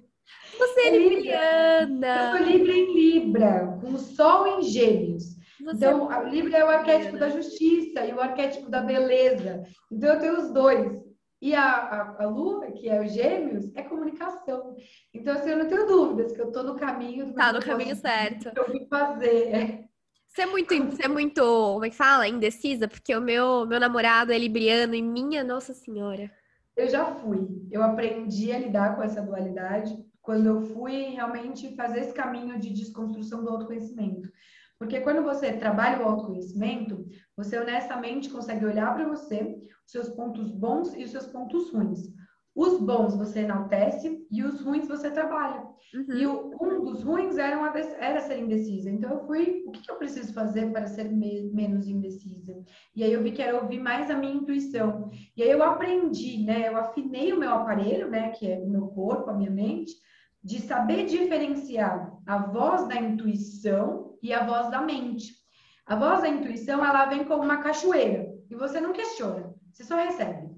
[0.58, 2.32] Você é libriana.
[2.32, 5.36] Eu sou Libra em Libra, com o Sol em Gêmeos.
[5.64, 9.64] Você então, é a Libra é o arquétipo da justiça e o arquétipo da beleza.
[9.92, 11.02] Então, eu tenho os dois.
[11.42, 14.76] E a, a, a Lua, que é o Gêmeos, é comunicação.
[15.14, 17.96] Então, assim, eu não tenho dúvidas que eu estou no caminho do Tá no caminho
[17.96, 18.52] certo.
[18.52, 19.86] Que eu vim fazer.
[20.28, 22.28] Você é muito, você é muito, como é que fala?
[22.28, 26.32] Indecisa, porque o meu, meu namorado é libriano e minha Nossa Senhora.
[26.78, 27.68] Eu já fui.
[27.70, 32.70] Eu aprendi a lidar com essa dualidade quando eu fui realmente fazer esse caminho de
[32.70, 34.30] desconstrução do autoconhecimento.
[34.78, 37.06] Porque quando você trabalha o autoconhecimento,
[37.38, 39.56] você honestamente consegue olhar para você,
[39.86, 42.10] os seus pontos bons e os seus pontos ruins.
[42.56, 45.62] Os bons você enaltece e os ruins você trabalha.
[45.94, 46.18] Uhum.
[46.18, 48.90] E o, um dos ruins era, uma, era ser indecisa.
[48.90, 52.54] Então eu fui, o que, eu preciso fazer para ser me, menos indecisa?
[52.96, 55.10] E aí eu vi que era ouvir mais a minha intuição.
[55.38, 56.68] E aí eu aprendi, né?
[56.68, 58.32] Eu afinei o meu aparelho, né?
[58.32, 59.94] Que é o meu corpo, a minha mente,
[60.44, 65.34] de saber diferenciar a voz da intuição e a voz da mente.
[65.86, 69.96] A voz da intuição, ela vem como uma cachoeira e você não questiona, você só
[69.96, 70.50] recebe.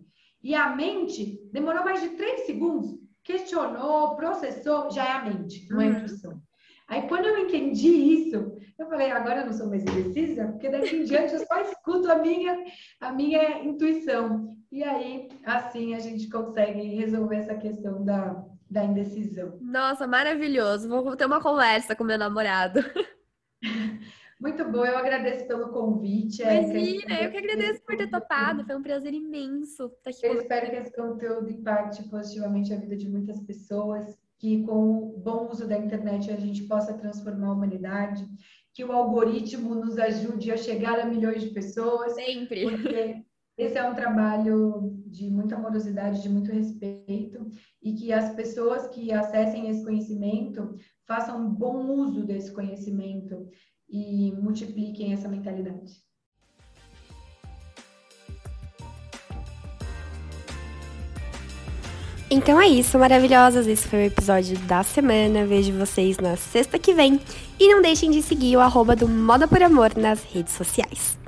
[0.41, 2.91] E a mente demorou mais de três segundos,
[3.23, 5.97] questionou, processou, já é a mente, não é a uhum.
[5.97, 6.41] intuição.
[6.87, 10.97] Aí quando eu entendi isso, eu falei, agora eu não sou mais indecisa, porque daqui
[10.97, 12.63] em diante eu só escuto a minha,
[12.99, 14.53] a minha intuição.
[14.71, 19.57] E aí, assim, a gente consegue resolver essa questão da, da indecisão.
[19.61, 20.87] Nossa, maravilhoso.
[20.89, 22.79] Vou ter uma conversa com meu namorado.
[24.43, 26.41] Muito bom, eu agradeço pelo convite.
[26.41, 30.25] Imagina, eu que agradeço por ter topado, foi um prazer imenso estar aqui.
[30.25, 35.17] Eu espero que esse conteúdo impacte positivamente a vida de muitas pessoas, que com o
[35.17, 38.27] bom uso da internet a gente possa transformar a humanidade,
[38.73, 42.13] que o algoritmo nos ajude a chegar a milhões de pessoas.
[42.13, 42.69] Sempre.
[42.69, 43.23] Porque
[43.57, 47.47] esse é um trabalho de muita amorosidade, de muito respeito,
[47.81, 50.75] e que as pessoas que acessem esse conhecimento
[51.07, 53.47] façam bom uso desse conhecimento
[53.87, 56.01] e multipliquem essa mentalidade.
[62.31, 63.67] Então é isso, maravilhosas.
[63.67, 65.45] Esse foi o episódio da semana.
[65.45, 67.19] Vejo vocês na sexta que vem.
[67.59, 71.22] E não deixem de seguir o arroba do Moda por Amor nas redes sociais.